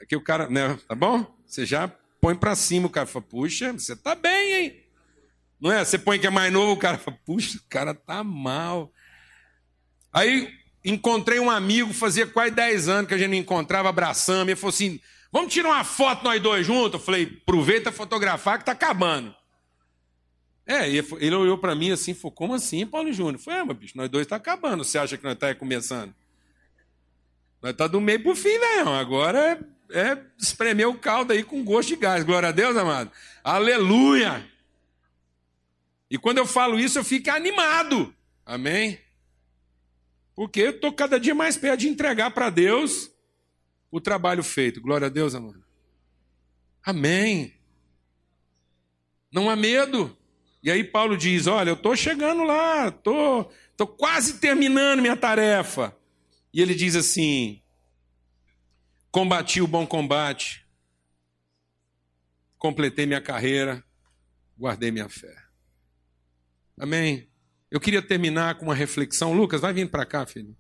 Aqui 0.02 0.16
o 0.16 0.22
cara, 0.22 0.50
né, 0.50 0.80
tá 0.88 0.96
bom? 0.96 1.26
Você 1.46 1.66
já 1.66 1.92
põe 2.22 2.34
para 2.34 2.56
cima, 2.56 2.88
o 2.88 2.90
cara 2.90 3.06
fala, 3.06 3.26
puxa, 3.26 3.74
você 3.74 3.98
tá 3.98 4.16
bem, 4.16 4.54
hein? 4.54 4.84
Não 5.60 5.70
é? 5.70 5.84
Você 5.84 6.00
põe 6.00 6.18
que 6.18 6.26
é 6.26 6.30
mais 6.30 6.54
novo, 6.54 6.72
o 6.72 6.78
cara 6.78 6.98
fala, 6.98 7.18
puxa, 7.26 7.58
o 7.58 7.70
cara 7.70 7.94
tá 7.94 8.24
mal. 8.24 8.94
Aí 10.14 10.54
encontrei 10.86 11.38
um 11.38 11.52
amigo, 11.52 11.94
fazia 11.94 12.26
quase 12.26 12.56
10 12.56 12.88
anos 12.88 13.10
que 13.10 13.14
a 13.14 13.18
gente 13.18 13.32
não 13.32 13.38
encontrava, 13.38 13.90
abraçando, 13.90 14.48
ele 14.48 14.56
falou 14.56 14.74
assim: 14.74 14.98
vamos 15.34 15.52
tirar 15.52 15.68
uma 15.68 15.84
foto 15.84 16.24
nós 16.24 16.42
dois 16.42 16.66
juntos? 16.66 16.94
Eu 16.94 17.00
falei, 17.06 17.40
aproveita 17.42 17.92
fotografar 17.92 18.58
que 18.58 18.66
tá 18.66 18.72
acabando. 18.72 19.36
É, 20.66 20.88
ele 20.88 21.36
olhou 21.36 21.58
para 21.58 21.76
mim 21.76 21.92
assim, 21.92 22.14
falou, 22.14 22.32
como 22.32 22.54
assim, 22.54 22.86
Paulo 22.86 23.12
Júnior? 23.12 23.38
Falei, 23.38 23.60
é, 23.60 23.66
meu 23.66 23.76
bicho, 23.76 23.98
nós 23.98 24.10
dois 24.10 24.26
tá 24.26 24.38
acabando, 24.38 24.86
você 24.86 24.98
acha 24.98 25.18
que 25.18 25.24
nós 25.26 25.38
tá 25.38 25.54
começando? 25.54 26.16
Nós 27.62 27.76
tá 27.76 27.88
do 27.88 28.02
meio 28.02 28.24
pro 28.24 28.36
fim, 28.36 28.58
velho, 28.58 28.90
agora 28.90 29.66
é, 29.92 30.00
é 30.00 30.18
espremer 30.38 30.88
o 30.88 30.98
caldo 30.98 31.32
aí 31.32 31.44
com 31.44 31.64
gosto 31.64 31.90
de 31.90 31.96
gás, 31.96 32.24
glória 32.24 32.50
a 32.50 32.52
Deus, 32.52 32.76
amado. 32.76 33.12
Aleluia! 33.44 34.50
E 36.10 36.18
quando 36.18 36.40
eu 36.40 36.46
falo 36.46 36.80
isso, 36.80 36.98
eu 36.98 37.04
fico 37.04 37.30
animado, 37.30 38.14
amém? 38.46 39.00
Porque 40.36 40.62
eu 40.62 40.72
estou 40.72 40.92
cada 40.92 41.20
dia 41.20 41.36
mais 41.36 41.56
perto 41.56 41.82
de 41.82 41.88
entregar 41.88 42.32
para 42.32 42.50
Deus 42.50 43.12
o 43.92 44.02
trabalho 44.02 44.44
feito. 44.44 44.82
Glória 44.82 45.08
a 45.08 45.10
Deus, 45.10 45.36
amor. 45.36 45.60
Amém. 46.84 47.54
Não 49.32 49.50
há 49.50 49.56
medo. 49.56 50.18
E 50.64 50.72
aí 50.72 50.84
Paulo 50.84 51.16
diz: 51.16 51.48
Olha, 51.48 51.70
eu 51.70 51.76
estou 51.76 51.96
chegando 51.96 52.44
lá, 52.44 52.88
estou 52.88 53.46
tô, 53.46 53.52
tô 53.78 53.88
quase 53.88 54.40
terminando 54.40 55.02
minha 55.02 55.16
tarefa. 55.16 55.96
E 56.54 56.62
ele 56.62 56.76
diz 56.76 56.96
assim: 56.96 57.62
Combati 59.12 59.62
o 59.62 59.68
bom 59.68 59.86
combate, 59.86 60.66
completei 62.58 63.06
minha 63.06 63.22
carreira, 63.22 63.84
guardei 64.58 64.92
minha 64.92 65.10
fé. 65.10 65.36
Amém. 66.78 67.30
Eu 67.70 67.80
queria 67.80 68.02
terminar 68.02 68.56
com 68.56 68.66
uma 68.66 68.76
reflexão. 68.76 69.34
Lucas, 69.34 69.62
vai 69.62 69.74
vindo 69.74 69.90
para 69.90 70.06
cá, 70.06 70.26
filho. 70.26 70.56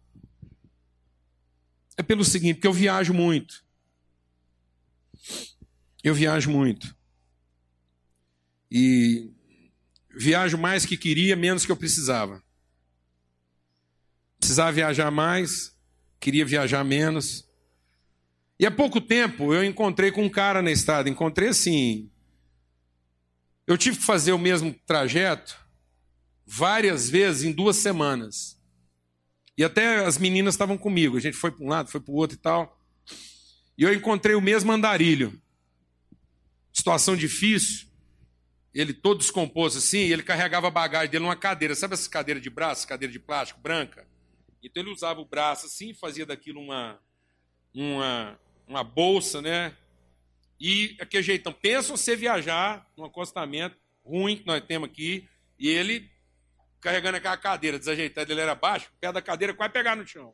É 1.98 2.04
pelo 2.04 2.24
seguinte, 2.24 2.56
porque 2.56 2.68
eu 2.68 2.74
viajo 2.74 3.14
muito. 3.14 3.66
Eu 6.04 6.16
viajo 6.16 6.50
muito. 6.50 6.96
E 8.72 9.30
viajo 10.10 10.58
mais 10.58 10.86
que 10.86 10.98
queria, 10.98 11.36
menos 11.36 11.66
que 11.66 11.72
eu 11.72 11.78
precisava. 11.78 12.42
Precisava 14.40 14.72
viajar 14.72 15.12
mais, 15.12 15.78
queria 16.22 16.46
viajar 16.46 16.84
menos. 16.86 17.50
E 18.60 18.66
há 18.66 18.72
pouco 18.72 19.02
tempo 19.02 19.54
eu 19.54 19.64
encontrei 19.66 20.12
com 20.12 20.24
um 20.24 20.30
cara 20.30 20.62
na 20.62 20.72
estrada, 20.72 21.10
encontrei 21.10 21.50
assim. 21.50 22.10
Eu 23.66 23.78
tive 23.78 23.98
que 23.98 24.04
fazer 24.04 24.32
o 24.32 24.38
mesmo 24.38 24.74
trajeto 24.86 25.58
várias 26.46 27.10
vezes 27.10 27.44
em 27.44 27.52
duas 27.52 27.78
semanas. 27.78 28.60
E 29.58 29.64
até 29.64 30.06
as 30.06 30.18
meninas 30.18 30.54
estavam 30.54 30.78
comigo. 30.78 31.18
A 31.18 31.20
gente 31.20 31.36
foi 31.36 31.52
para 31.52 31.66
um 31.66 31.70
lado, 31.70 31.90
foi 31.90 32.00
para 32.00 32.12
o 32.12 32.16
outro 32.16 32.38
e 32.38 32.40
tal. 32.40 32.80
E 33.78 33.84
eu 33.84 33.94
encontrei 33.94 34.36
o 34.36 34.42
mesmo 34.42 34.72
andarilho. 34.72 35.42
Situação 36.72 37.16
difícil. 37.16 37.88
Ele 38.74 38.94
todo 38.94 39.20
descomposto 39.20 39.80
assim, 39.80 40.00
ele 40.00 40.24
carregava 40.24 40.68
a 40.68 40.72
bagagem 40.72 41.10
dele 41.10 41.24
numa 41.24 41.36
cadeira. 41.36 41.76
Sabe 41.76 41.96
essa 41.96 42.10
cadeira 42.10 42.40
de 42.40 42.50
braço, 42.50 42.88
cadeira 42.88 43.12
de 43.12 43.20
plástico 43.20 43.60
branca? 43.60 44.08
Então 44.64 44.84
ele 44.84 44.92
usava 44.92 45.20
o 45.20 45.26
braço 45.26 45.66
assim, 45.66 45.94
fazia 45.94 46.26
daquilo 46.26 46.62
uma, 46.62 47.00
uma, 47.74 48.40
uma 48.68 48.84
bolsa, 48.84 49.42
né? 49.42 49.76
E 50.60 50.96
aquele 51.00 51.24
jeitão. 51.24 51.52
Pensa 51.52 51.96
você 51.96 52.16
viajar 52.16 52.88
num 52.96 53.06
acostamento 53.06 53.76
ruim 54.04 54.38
que 54.38 54.46
nós 54.46 54.64
temos 54.64 54.90
aqui, 54.90 55.28
e 55.58 55.68
ele 55.68 56.10
carregando 56.80 57.18
aquela 57.18 57.38
cadeira 57.38 57.78
desajeitada, 57.78 58.32
ele 58.32 58.42
era 58.42 58.56
baixo, 58.56 58.90
o 58.90 59.00
pé 59.00 59.12
da 59.12 59.22
cadeira 59.22 59.54
quase 59.54 59.72
pegar 59.72 59.96
no 59.96 60.06
chão. 60.06 60.34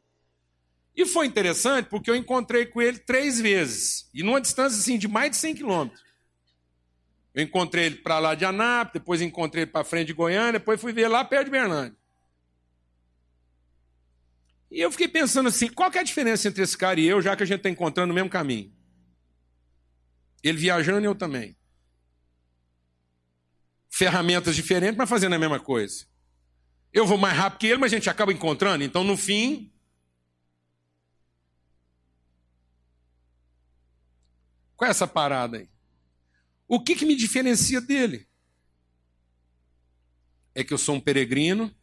E 0.95 1.05
foi 1.05 1.27
interessante 1.27 1.87
porque 1.89 2.09
eu 2.09 2.15
encontrei 2.15 2.65
com 2.65 2.81
ele 2.81 2.97
três 2.97 3.39
vezes, 3.39 4.09
e 4.13 4.23
numa 4.23 4.41
distância 4.41 4.79
assim, 4.79 4.97
de 4.97 5.07
mais 5.07 5.31
de 5.31 5.37
100 5.37 5.55
quilômetros. 5.55 6.03
Eu 7.35 7.43
encontrei 7.43 7.85
ele 7.85 7.97
para 7.97 8.17
lá 8.17 8.33
de 8.33 8.45
Anápolis, 8.45 8.93
depois 8.93 9.21
encontrei 9.21 9.63
ele 9.63 9.71
para 9.71 9.83
frente 9.83 10.07
de 10.07 10.13
Goiânia, 10.13 10.53
depois 10.53 10.81
fui 10.81 10.91
ver 10.91 11.07
lá 11.07 11.23
perto 11.23 11.45
de 11.45 11.51
Berlândia. 11.51 11.95
E 14.69 14.81
eu 14.81 14.91
fiquei 14.91 15.07
pensando 15.07 15.47
assim, 15.47 15.69
qual 15.69 15.91
é 15.93 15.99
a 15.99 16.03
diferença 16.03 16.47
entre 16.47 16.61
esse 16.61 16.77
cara 16.77 16.99
e 16.99 17.05
eu, 17.05 17.21
já 17.21 17.35
que 17.35 17.43
a 17.43 17.45
gente 17.45 17.57
está 17.57 17.69
encontrando 17.69 18.11
o 18.11 18.15
mesmo 18.15 18.29
caminho? 18.29 18.73
Ele 20.43 20.57
viajando 20.57 21.01
e 21.01 21.05
eu 21.05 21.15
também. 21.15 21.55
Ferramentas 23.89 24.55
diferentes, 24.55 24.97
mas 24.97 25.09
fazendo 25.09 25.33
a 25.33 25.39
mesma 25.39 25.59
coisa. 25.59 26.05
Eu 26.93 27.05
vou 27.05 27.17
mais 27.17 27.37
rápido 27.37 27.59
que 27.59 27.67
ele, 27.67 27.77
mas 27.77 27.91
a 27.91 27.95
gente 27.95 28.09
acaba 28.09 28.33
encontrando. 28.33 28.83
Então, 28.83 29.03
no 29.03 29.17
fim, 29.17 29.71
Qual 34.77 34.87
é 34.87 34.91
essa 34.91 35.07
parada 35.07 35.57
aí? 35.57 35.67
O 36.67 36.79
que, 36.79 36.95
que 36.95 37.05
me 37.05 37.15
diferencia 37.15 37.81
dele? 37.81 38.27
É 40.53 40.63
que 40.63 40.71
eu 40.71 40.77
sou 40.77 40.95
um 40.95 40.99
peregrino, 40.99 41.75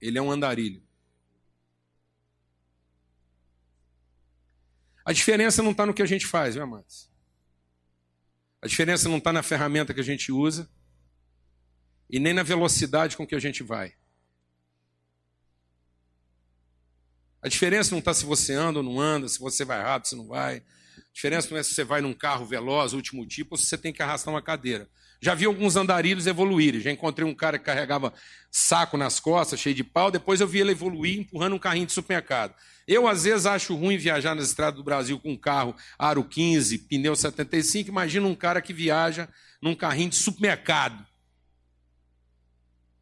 ele 0.00 0.18
é 0.18 0.22
um 0.22 0.32
andarilho. 0.32 0.82
A 5.04 5.12
diferença 5.12 5.62
não 5.62 5.70
está 5.70 5.86
no 5.86 5.94
que 5.94 6.02
a 6.02 6.06
gente 6.06 6.26
faz, 6.26 6.54
viu, 6.54 6.64
amados? 6.64 7.10
A 8.62 8.66
diferença 8.66 9.08
não 9.08 9.18
está 9.18 9.32
na 9.32 9.42
ferramenta 9.42 9.94
que 9.94 10.00
a 10.00 10.04
gente 10.04 10.30
usa 10.30 10.68
e 12.08 12.18
nem 12.18 12.34
na 12.34 12.42
velocidade 12.42 13.16
com 13.16 13.26
que 13.26 13.34
a 13.34 13.38
gente 13.38 13.62
vai. 13.62 13.94
A 17.42 17.48
diferença 17.48 17.92
não 17.92 18.00
está 18.00 18.12
se 18.12 18.24
você 18.24 18.52
anda 18.52 18.80
ou 18.80 18.84
não 18.84 19.00
anda, 19.00 19.26
se 19.26 19.38
você 19.38 19.64
vai 19.64 19.80
rápido, 19.80 20.08
se 20.08 20.16
não 20.16 20.26
vai. 20.26 20.58
A 20.58 21.12
diferença 21.12 21.48
não 21.50 21.56
é 21.56 21.62
se 21.62 21.72
você 21.72 21.84
vai 21.84 22.02
num 22.02 22.12
carro 22.12 22.44
veloz, 22.44 22.92
último 22.92 23.26
tipo, 23.26 23.54
ou 23.54 23.58
se 23.58 23.64
você 23.64 23.78
tem 23.78 23.92
que 23.92 24.02
arrastar 24.02 24.32
uma 24.32 24.42
cadeira. 24.42 24.90
Já 25.20 25.34
vi 25.34 25.44
alguns 25.44 25.76
andarilhos 25.76 26.26
evoluírem. 26.26 26.80
Já 26.80 26.90
encontrei 26.90 27.28
um 27.28 27.34
cara 27.34 27.58
que 27.58 27.64
carregava 27.64 28.12
saco 28.50 28.96
nas 28.96 29.20
costas, 29.20 29.60
cheio 29.60 29.74
de 29.74 29.84
pau. 29.84 30.10
Depois 30.10 30.40
eu 30.40 30.48
vi 30.48 30.60
ele 30.60 30.70
evoluir 30.70 31.20
empurrando 31.20 31.54
um 31.54 31.58
carrinho 31.58 31.86
de 31.86 31.92
supermercado. 31.92 32.54
Eu, 32.88 33.06
às 33.06 33.24
vezes, 33.24 33.44
acho 33.44 33.74
ruim 33.74 33.98
viajar 33.98 34.34
nas 34.34 34.46
estradas 34.46 34.76
do 34.76 34.82
Brasil 34.82 35.20
com 35.20 35.32
um 35.32 35.36
carro 35.36 35.76
aro 35.98 36.24
15, 36.24 36.78
pneu 36.78 37.14
75. 37.14 37.90
Imagina 37.90 38.26
um 38.26 38.34
cara 38.34 38.62
que 38.62 38.72
viaja 38.72 39.28
num 39.60 39.74
carrinho 39.74 40.08
de 40.08 40.16
supermercado. 40.16 41.06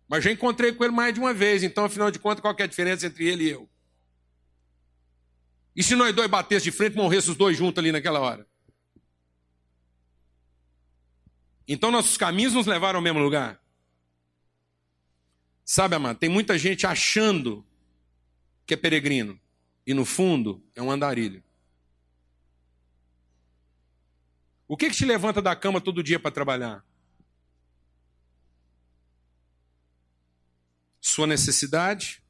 Mas 0.09 0.25
já 0.25 0.33
encontrei 0.33 0.73
com 0.73 0.83
ele 0.83 0.93
mais 0.93 1.15
de 1.15 1.21
uma 1.21 1.33
vez. 1.33 1.63
Então, 1.63 1.85
afinal 1.85 2.11
de 2.11 2.19
contas, 2.19 2.41
qual 2.41 2.55
é 2.59 2.63
a 2.65 2.67
diferença 2.67 3.07
entre 3.07 3.27
ele 3.27 3.45
e 3.45 3.51
eu? 3.51 3.69
E 5.77 5.83
se 5.85 5.95
nós 5.95 6.13
dois 6.13 6.29
batêssemos 6.29 6.65
de 6.65 6.73
frente, 6.73 6.97
morressem 6.97 7.31
os 7.31 7.37
dois 7.37 7.57
juntos 7.57 7.79
ali 7.79 7.93
naquela 7.93 8.19
hora? 8.19 8.45
Então 11.69 11.91
nossos 11.91 12.17
caminhos 12.17 12.55
nos 12.55 12.67
levaram 12.67 12.99
ao 12.99 13.03
mesmo 13.03 13.21
lugar. 13.21 13.63
Sabe, 15.63 15.95
amado, 15.95 16.19
tem 16.19 16.31
muita 16.31 16.57
gente 16.57 16.87
achando 16.87 17.63
que 18.67 18.73
é 18.73 18.77
peregrino. 18.77 19.39
E 19.87 19.93
no 19.93 20.07
fundo 20.07 20.65
é 20.75 20.83
um 20.83 20.91
andarilho. 20.91 21.45
O 24.67 24.77
que, 24.77 24.89
que 24.89 24.97
te 24.97 25.05
levanta 25.05 25.43
da 25.43 25.55
cama 25.55 25.81
todo 25.81 26.03
dia 26.03 26.19
para 26.19 26.31
trabalhar? 26.31 26.85
Sua 31.01 31.27
necessidade? 31.27 32.23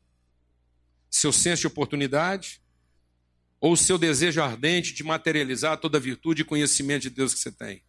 Seu 1.08 1.32
senso 1.32 1.62
de 1.62 1.66
oportunidade? 1.68 2.60
Ou 3.60 3.76
seu 3.76 3.98
desejo 3.98 4.42
ardente 4.42 4.92
de 4.94 5.02
materializar 5.02 5.78
toda 5.78 5.98
a 5.98 6.00
virtude 6.00 6.42
e 6.42 6.44
conhecimento 6.44 7.02
de 7.02 7.10
Deus 7.10 7.34
que 7.34 7.40
você 7.40 7.50
tem? 7.50 7.82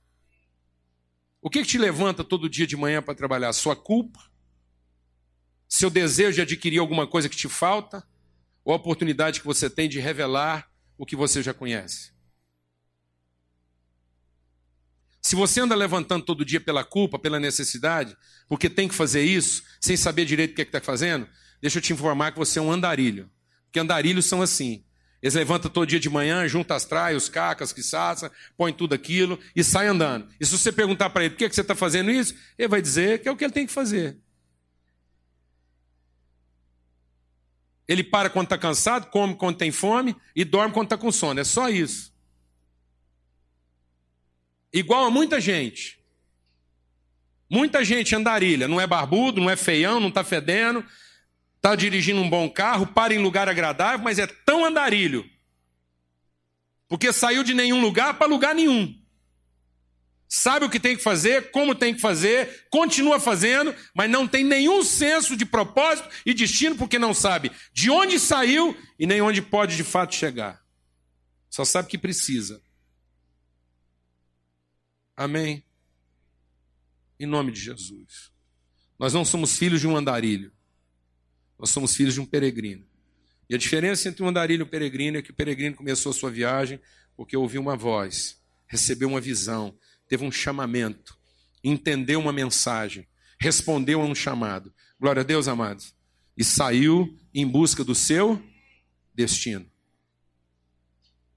O 1.42 1.50
que, 1.50 1.62
que 1.62 1.68
te 1.68 1.78
levanta 1.78 2.24
todo 2.24 2.50
dia 2.50 2.68
de 2.68 2.76
manhã 2.76 3.02
para 3.02 3.16
trabalhar? 3.16 3.54
Sua 3.54 3.76
culpa? 3.76 4.20
Seu 5.68 5.90
desejo 5.90 6.36
de 6.36 6.42
adquirir 6.42 6.80
alguma 6.80 7.08
coisa 7.08 7.30
que 7.30 7.38
te 7.38 7.48
falta? 7.48 8.06
Ou 8.64 8.74
a 8.74 8.76
oportunidade 8.76 9.40
que 9.40 9.46
você 9.46 9.70
tem 9.70 9.88
de 9.88 10.00
revelar 10.00 10.70
o 10.98 11.06
que 11.06 11.16
você 11.16 11.42
já 11.42 11.54
conhece? 11.54 12.12
Se 15.22 15.36
você 15.36 15.62
anda 15.62 15.76
levantando 15.76 16.26
todo 16.26 16.46
dia 16.46 16.60
pela 16.60 16.84
culpa, 16.84 17.20
pela 17.20 17.40
necessidade, 17.40 18.18
porque 18.48 18.70
tem 18.70 18.88
que 18.88 18.96
fazer 18.96 19.24
isso, 19.24 19.64
sem 19.80 19.96
saber 19.96 20.26
direito 20.26 20.52
o 20.52 20.56
que 20.56 20.62
é 20.62 20.66
está 20.66 20.82
fazendo, 20.82 21.28
deixa 21.62 21.78
eu 21.78 21.82
te 21.82 21.94
informar 21.94 22.32
que 22.32 22.40
você 22.40 22.60
é 22.60 22.62
um 22.62 22.72
andarilho. 22.72 23.30
Porque 23.66 23.80
andarilhos 23.80 24.26
são 24.26 24.42
assim. 24.42 24.84
Eles 25.22 25.34
levantam 25.34 25.70
todo 25.70 25.88
dia 25.88 26.00
de 26.00 26.10
manhã, 26.10 26.48
juntam 26.48 26.78
as 26.78 26.86
traias, 26.86 27.24
os 27.24 27.30
cacas, 27.30 27.74
que 27.74 27.84
saça, 27.84 28.32
põe 28.56 28.72
tudo 28.72 28.94
aquilo 28.96 29.38
e 29.56 29.64
sai 29.64 29.88
andando. 29.88 30.28
E 30.40 30.46
se 30.46 30.58
você 30.58 30.72
perguntar 30.72 31.10
para 31.10 31.26
ele 31.26 31.32
por 31.32 31.40
que, 31.40 31.50
que 31.50 31.56
você 31.56 31.62
está 31.62 31.76
fazendo 31.76 32.10
isso, 32.10 32.34
ele 32.58 32.70
vai 32.70 32.82
dizer 32.82 33.22
que 33.22 33.28
é 33.28 33.32
o 33.32 33.36
que 33.36 33.44
ele 33.44 33.54
tem 33.54 33.68
que 33.68 33.74
fazer. 33.74 34.18
Ele 37.86 38.04
para 38.04 38.30
quando 38.30 38.46
está 38.46 38.58
cansado, 38.58 39.08
come 39.08 39.36
quando 39.36 39.58
tem 39.58 39.72
fome 39.72 40.16
e 40.36 40.46
dorme 40.46 40.74
quando 40.74 40.86
está 40.86 40.98
com 40.98 41.12
sono. 41.12 41.40
É 41.40 41.44
só 41.44 41.70
isso. 41.70 42.14
Igual 44.72 45.06
a 45.06 45.12
muita 45.12 45.42
gente. 45.42 46.00
Muita 47.50 47.84
gente 47.84 48.16
andarilha, 48.16 48.68
não 48.68 48.80
é 48.80 48.86
barbudo, 48.86 49.42
não 49.42 49.50
é 49.50 49.56
feião, 49.56 50.00
não 50.00 50.10
está 50.10 50.24
fedendo, 50.24 50.86
está 51.60 51.76
dirigindo 51.76 52.22
um 52.22 52.30
bom 52.30 52.50
carro, 52.50 52.88
para 52.88 53.14
em 53.14 53.20
lugar 53.20 53.50
agradável, 53.50 54.00
mas 54.00 54.18
é 54.18 54.26
tão 54.26 54.64
andarilho. 54.64 55.30
Porque 56.88 57.14
saiu 57.14 57.44
de 57.44 57.54
nenhum 57.54 57.82
lugar 57.82 58.18
para 58.18 58.28
lugar 58.28 58.56
nenhum. 58.56 58.98
Sabe 60.28 60.66
o 60.66 60.70
que 60.70 60.80
tem 60.80 60.96
que 60.96 61.04
fazer, 61.04 61.52
como 61.52 61.76
tem 61.76 61.94
que 61.94 62.00
fazer, 62.00 62.68
continua 62.70 63.20
fazendo, 63.20 63.76
mas 63.94 64.10
não 64.10 64.28
tem 64.28 64.44
nenhum 64.44 64.84
senso 64.84 65.36
de 65.36 65.46
propósito 65.46 66.08
e 66.26 66.34
destino, 66.34 66.76
porque 66.78 66.98
não 66.98 67.14
sabe 67.14 67.52
de 67.74 67.90
onde 67.90 68.20
saiu 68.20 68.78
e 68.98 69.06
nem 69.06 69.22
onde 69.22 69.42
pode 69.42 69.76
de 69.76 69.84
fato 69.84 70.16
chegar. 70.16 70.64
Só 71.50 71.66
sabe 71.66 71.90
que 71.90 71.98
precisa. 71.98 72.62
Amém? 75.18 75.64
Em 77.20 77.26
nome 77.26 77.52
de 77.52 77.60
Jesus. 77.60 78.32
Nós 78.98 79.14
não 79.14 79.26
somos 79.26 79.58
filhos 79.58 79.82
de 79.82 79.88
um 79.88 79.98
andarilho. 79.98 80.54
Nós 81.60 81.72
somos 81.72 81.96
filhos 81.96 82.14
de 82.14 82.22
um 82.22 82.26
peregrino. 82.26 82.88
E 83.50 83.56
a 83.56 83.58
diferença 83.58 84.08
entre 84.08 84.24
um 84.24 84.28
andarilho 84.28 84.62
e 84.62 84.64
um 84.64 84.70
peregrino 84.70 85.18
é 85.18 85.22
que 85.22 85.32
o 85.32 85.34
peregrino 85.34 85.76
começou 85.76 86.12
a 86.12 86.14
sua 86.14 86.32
viagem 86.32 86.80
porque 87.18 87.36
ouviu 87.36 87.62
uma 87.62 87.76
voz, 87.76 88.42
recebeu 88.66 89.10
uma 89.10 89.20
visão, 89.20 89.78
teve 90.08 90.24
um 90.24 90.32
chamamento, 90.32 91.18
entendeu 91.64 92.20
uma 92.20 92.32
mensagem, 92.32 93.06
respondeu 93.40 94.02
a 94.02 94.06
um 94.06 94.16
chamado. 94.16 94.74
Glória 95.00 95.22
a 95.22 95.26
Deus, 95.26 95.48
amados. 95.48 95.94
E 96.38 96.44
saiu 96.44 97.18
em 97.34 97.46
busca 97.46 97.84
do 97.84 97.94
seu 97.94 98.42
destino. 99.14 99.70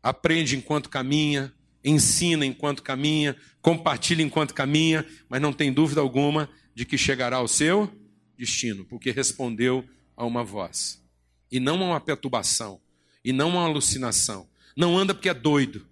Aprende 0.00 0.56
enquanto 0.56 0.88
caminha, 0.88 1.52
ensina 1.84 2.46
enquanto 2.46 2.82
caminha, 2.82 3.36
compartilha 3.60 4.22
enquanto 4.22 4.54
caminha, 4.54 5.06
mas 5.28 5.40
não 5.40 5.52
tem 5.52 5.72
dúvida 5.72 6.00
alguma 6.00 6.48
de 6.74 6.84
que 6.84 6.96
chegará 6.96 7.38
ao 7.38 7.48
seu 7.48 7.90
destino, 8.36 8.84
porque 8.84 9.10
respondeu 9.10 9.84
a 10.16 10.24
uma 10.24 10.44
voz, 10.44 11.02
e 11.50 11.58
não 11.58 11.82
a 11.82 11.86
uma 11.86 12.00
perturbação, 12.00 12.80
e 13.24 13.32
não 13.32 13.50
a 13.50 13.54
uma 13.54 13.64
alucinação. 13.64 14.48
Não 14.76 14.98
anda 14.98 15.14
porque 15.14 15.28
é 15.28 15.34
doido, 15.34 15.86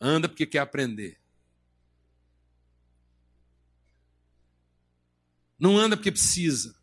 anda 0.00 0.28
porque 0.28 0.46
quer 0.46 0.60
aprender. 0.60 1.20
Não 5.58 5.76
anda 5.76 5.94
porque 5.94 6.10
precisa. 6.10 6.74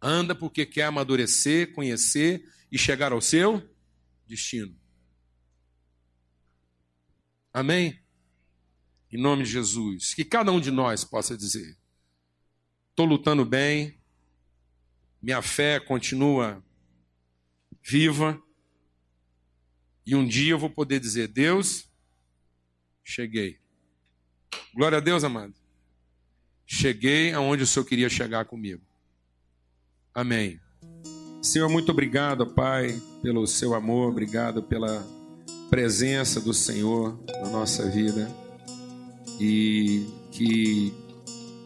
Anda 0.00 0.34
porque 0.34 0.66
quer 0.66 0.84
amadurecer, 0.84 1.72
conhecer 1.72 2.46
e 2.70 2.78
chegar 2.78 3.10
ao 3.10 3.22
seu 3.22 3.66
destino. 4.26 4.78
Amém? 7.52 7.98
Em 9.10 9.16
nome 9.16 9.44
de 9.44 9.50
Jesus. 9.50 10.12
Que 10.12 10.24
cada 10.24 10.52
um 10.52 10.60
de 10.60 10.70
nós 10.70 11.04
possa 11.04 11.36
dizer: 11.36 11.76
estou 12.98 13.06
lutando 13.06 13.44
bem, 13.44 13.94
minha 15.22 15.40
fé 15.40 15.78
continua 15.78 16.60
viva, 17.80 18.42
e 20.04 20.16
um 20.16 20.26
dia 20.26 20.50
eu 20.50 20.58
vou 20.58 20.68
poder 20.68 20.98
dizer: 20.98 21.28
Deus, 21.28 21.88
cheguei. 23.04 23.60
Glória 24.74 24.98
a 24.98 25.00
Deus, 25.00 25.22
amado. 25.22 25.54
Cheguei 26.66 27.32
aonde 27.32 27.62
o 27.62 27.66
Senhor 27.68 27.86
queria 27.86 28.08
chegar 28.08 28.46
comigo. 28.46 28.82
Amém. 30.12 30.60
Senhor, 31.40 31.68
muito 31.68 31.92
obrigado, 31.92 32.52
Pai, 32.52 33.00
pelo 33.22 33.46
seu 33.46 33.74
amor, 33.74 34.10
obrigado 34.10 34.60
pela 34.60 35.06
presença 35.70 36.40
do 36.40 36.52
Senhor 36.52 37.16
na 37.42 37.48
nossa 37.48 37.88
vida 37.88 38.28
e 39.38 40.04
que 40.32 40.92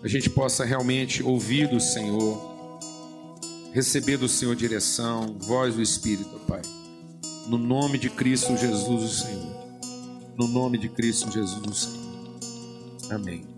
a 0.03 0.09
gente 0.09 0.29
possa 0.29 0.65
realmente 0.65 1.23
ouvir 1.23 1.69
do 1.69 1.81
Senhor, 1.81 2.81
receber 3.73 4.17
do 4.17 4.29
Senhor 4.29 4.57
direção, 4.57 5.37
voz 5.39 5.77
do 5.77 5.83
Espírito, 5.83 6.41
Pai. 6.47 6.63
No 7.47 7.57
nome 7.57 7.99
de 7.99 8.11
Cristo 8.11 8.57
Jesus, 8.57 8.89
o 8.89 9.09
Senhor. 9.09 9.63
No 10.37 10.49
nome 10.49 10.79
de 10.79 10.89
Cristo 10.89 11.31
Jesus, 11.31 11.67
o 11.67 11.75
Senhor. 11.75 12.03
Amém. 13.11 13.52